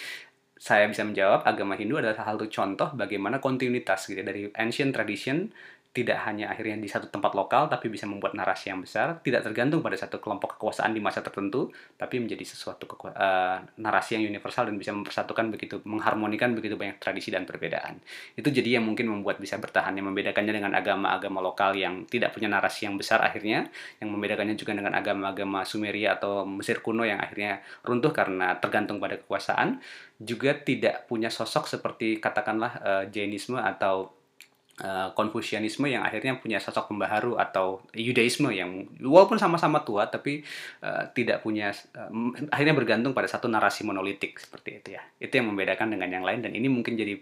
saya 0.62 0.86
bisa 0.86 1.02
menjawab 1.02 1.42
agama 1.42 1.74
Hindu 1.74 1.98
adalah 1.98 2.14
salah 2.14 2.38
satu 2.38 2.46
contoh 2.46 2.88
bagaimana 2.94 3.42
kontinuitas 3.42 4.06
gitu 4.06 4.22
dari 4.22 4.46
ancient 4.54 4.94
tradition 4.94 5.50
tidak 5.92 6.24
hanya 6.24 6.48
akhirnya 6.48 6.80
di 6.80 6.88
satu 6.88 7.12
tempat 7.12 7.36
lokal 7.36 7.68
tapi 7.68 7.92
bisa 7.92 8.08
membuat 8.08 8.32
narasi 8.32 8.72
yang 8.72 8.80
besar. 8.80 9.20
Tidak 9.20 9.44
tergantung 9.44 9.84
pada 9.84 9.92
satu 10.00 10.24
kelompok 10.24 10.56
kekuasaan 10.56 10.96
di 10.96 11.04
masa 11.04 11.20
tertentu 11.20 11.68
tapi 12.00 12.16
menjadi 12.16 12.48
sesuatu 12.48 12.88
uh, 12.88 13.60
narasi 13.76 14.16
yang 14.16 14.32
universal 14.32 14.72
dan 14.72 14.80
bisa 14.80 14.96
mempersatukan 14.96 15.52
begitu 15.52 15.84
mengharmonikan 15.84 16.56
begitu 16.56 16.80
banyak 16.80 16.96
tradisi 16.96 17.28
dan 17.28 17.44
perbedaan. 17.44 18.00
Itu 18.32 18.48
jadi 18.48 18.80
yang 18.80 18.88
mungkin 18.88 19.12
membuat 19.12 19.36
bisa 19.36 19.60
bertahan 19.60 19.92
yang 19.92 20.08
membedakannya 20.08 20.52
dengan 20.56 20.72
agama-agama 20.72 21.44
lokal 21.44 21.76
yang 21.76 22.08
tidak 22.08 22.32
punya 22.32 22.48
narasi 22.48 22.88
yang 22.88 22.96
besar 22.96 23.20
akhirnya 23.20 23.68
yang 24.00 24.08
membedakannya 24.08 24.56
juga 24.56 24.72
dengan 24.72 24.96
agama-agama 24.96 25.68
Sumeria 25.68 26.16
atau 26.16 26.48
Mesir 26.48 26.80
kuno 26.80 27.04
yang 27.04 27.20
akhirnya 27.20 27.60
runtuh 27.84 28.16
karena 28.16 28.56
tergantung 28.56 28.96
pada 28.96 29.20
kekuasaan. 29.20 29.76
Juga 30.22 30.56
tidak 30.56 31.04
punya 31.04 31.28
sosok 31.28 31.68
seperti 31.68 32.16
katakanlah 32.16 32.72
uh, 32.80 33.04
Jainisme 33.10 33.60
atau 33.60 34.21
Uh, 34.80 35.12
Konfusianisme 35.12 35.84
yang 35.84 36.00
akhirnya 36.00 36.40
punya 36.40 36.56
sosok 36.56 36.88
pembaharu 36.88 37.36
atau 37.36 37.84
Yudaisme 37.92 38.48
yang 38.48 38.88
walaupun 39.04 39.36
sama-sama 39.36 39.84
tua 39.84 40.08
tapi 40.08 40.40
uh, 40.80 41.12
tidak 41.12 41.44
punya 41.44 41.76
uh, 41.92 42.08
akhirnya 42.48 42.72
bergantung 42.72 43.12
pada 43.12 43.28
satu 43.28 43.52
narasi 43.52 43.84
monolitik 43.84 44.40
seperti 44.40 44.80
itu 44.80 44.88
ya. 44.96 45.04
Itu 45.20 45.36
yang 45.36 45.52
membedakan 45.52 45.92
dengan 45.92 46.08
yang 46.08 46.24
lain 46.24 46.40
dan 46.40 46.56
ini 46.56 46.72
mungkin 46.72 46.96
jadi 46.96 47.20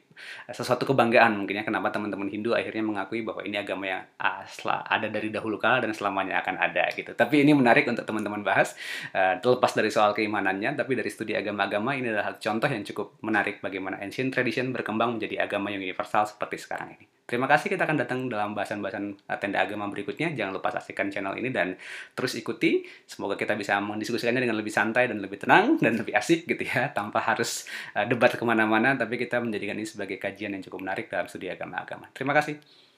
sesuatu 0.55 0.87
kebanggaan 0.87 1.43
mungkin 1.43 1.59
ya 1.59 1.65
kenapa 1.67 1.91
teman-teman 1.91 2.31
Hindu 2.31 2.55
akhirnya 2.55 2.87
mengakui 2.87 3.27
bahwa 3.27 3.43
ini 3.43 3.59
agama 3.59 3.85
yang 3.89 4.03
asla 4.15 4.87
ada 4.87 5.11
dari 5.11 5.35
dahulu 5.35 5.59
kala 5.59 5.83
dan 5.83 5.91
selamanya 5.91 6.39
akan 6.47 6.55
ada 6.55 6.87
gitu. 6.95 7.19
Tapi 7.19 7.43
ini 7.43 7.51
menarik 7.51 7.83
untuk 7.91 8.07
teman-teman 8.07 8.47
bahas 8.47 8.79
uh, 9.11 9.43
terlepas 9.43 9.75
dari 9.75 9.91
soal 9.91 10.15
keimanannya 10.15 10.79
tapi 10.79 10.95
dari 10.95 11.11
studi 11.11 11.35
agama-agama 11.35 11.99
ini 11.99 12.15
adalah 12.15 12.39
contoh 12.39 12.71
yang 12.71 12.87
cukup 12.87 13.19
menarik 13.27 13.59
bagaimana 13.59 13.99
ancient 13.99 14.31
tradition 14.31 14.71
berkembang 14.71 15.19
menjadi 15.19 15.45
agama 15.45 15.75
yang 15.75 15.83
universal 15.83 16.25
seperti 16.25 16.57
sekarang 16.63 16.95
ini 16.95 17.20
Terima 17.31 17.47
kasih 17.47 17.71
kita 17.71 17.87
akan 17.87 17.95
datang 17.95 18.27
dalam 18.27 18.59
bahasan-bahasan 18.59 19.15
eh, 19.15 19.39
tenda 19.39 19.63
agama 19.63 19.87
berikutnya. 19.87 20.35
Jangan 20.35 20.51
lupa 20.51 20.75
saksikan 20.75 21.15
channel 21.15 21.39
ini 21.39 21.55
dan 21.55 21.79
terus 22.19 22.35
ikuti. 22.35 22.83
Semoga 23.07 23.39
kita 23.39 23.55
bisa 23.55 23.79
mendiskusikannya 23.79 24.43
dengan 24.43 24.59
lebih 24.59 24.75
santai 24.75 25.07
dan 25.07 25.23
lebih 25.23 25.39
tenang 25.39 25.79
dan 25.79 25.95
lebih 25.95 26.11
asik 26.19 26.51
gitu 26.51 26.67
ya. 26.67 26.91
Tanpa 26.99 27.23
harus 27.23 27.71
uh, 27.95 28.03
debat 28.03 28.35
ke 28.35 28.43
mana-mana, 28.43 28.99
tapi 28.99 29.15
kita 29.15 29.39
menjadikan 29.39 29.79
ini 29.79 29.87
sebagai 29.87 30.19
kajian 30.19 30.59
yang 30.59 30.63
cukup 30.67 30.83
menarik 30.83 31.07
dalam 31.07 31.31
studi 31.31 31.47
agama-agama. 31.47 32.11
Terima 32.11 32.35
kasih. 32.35 32.90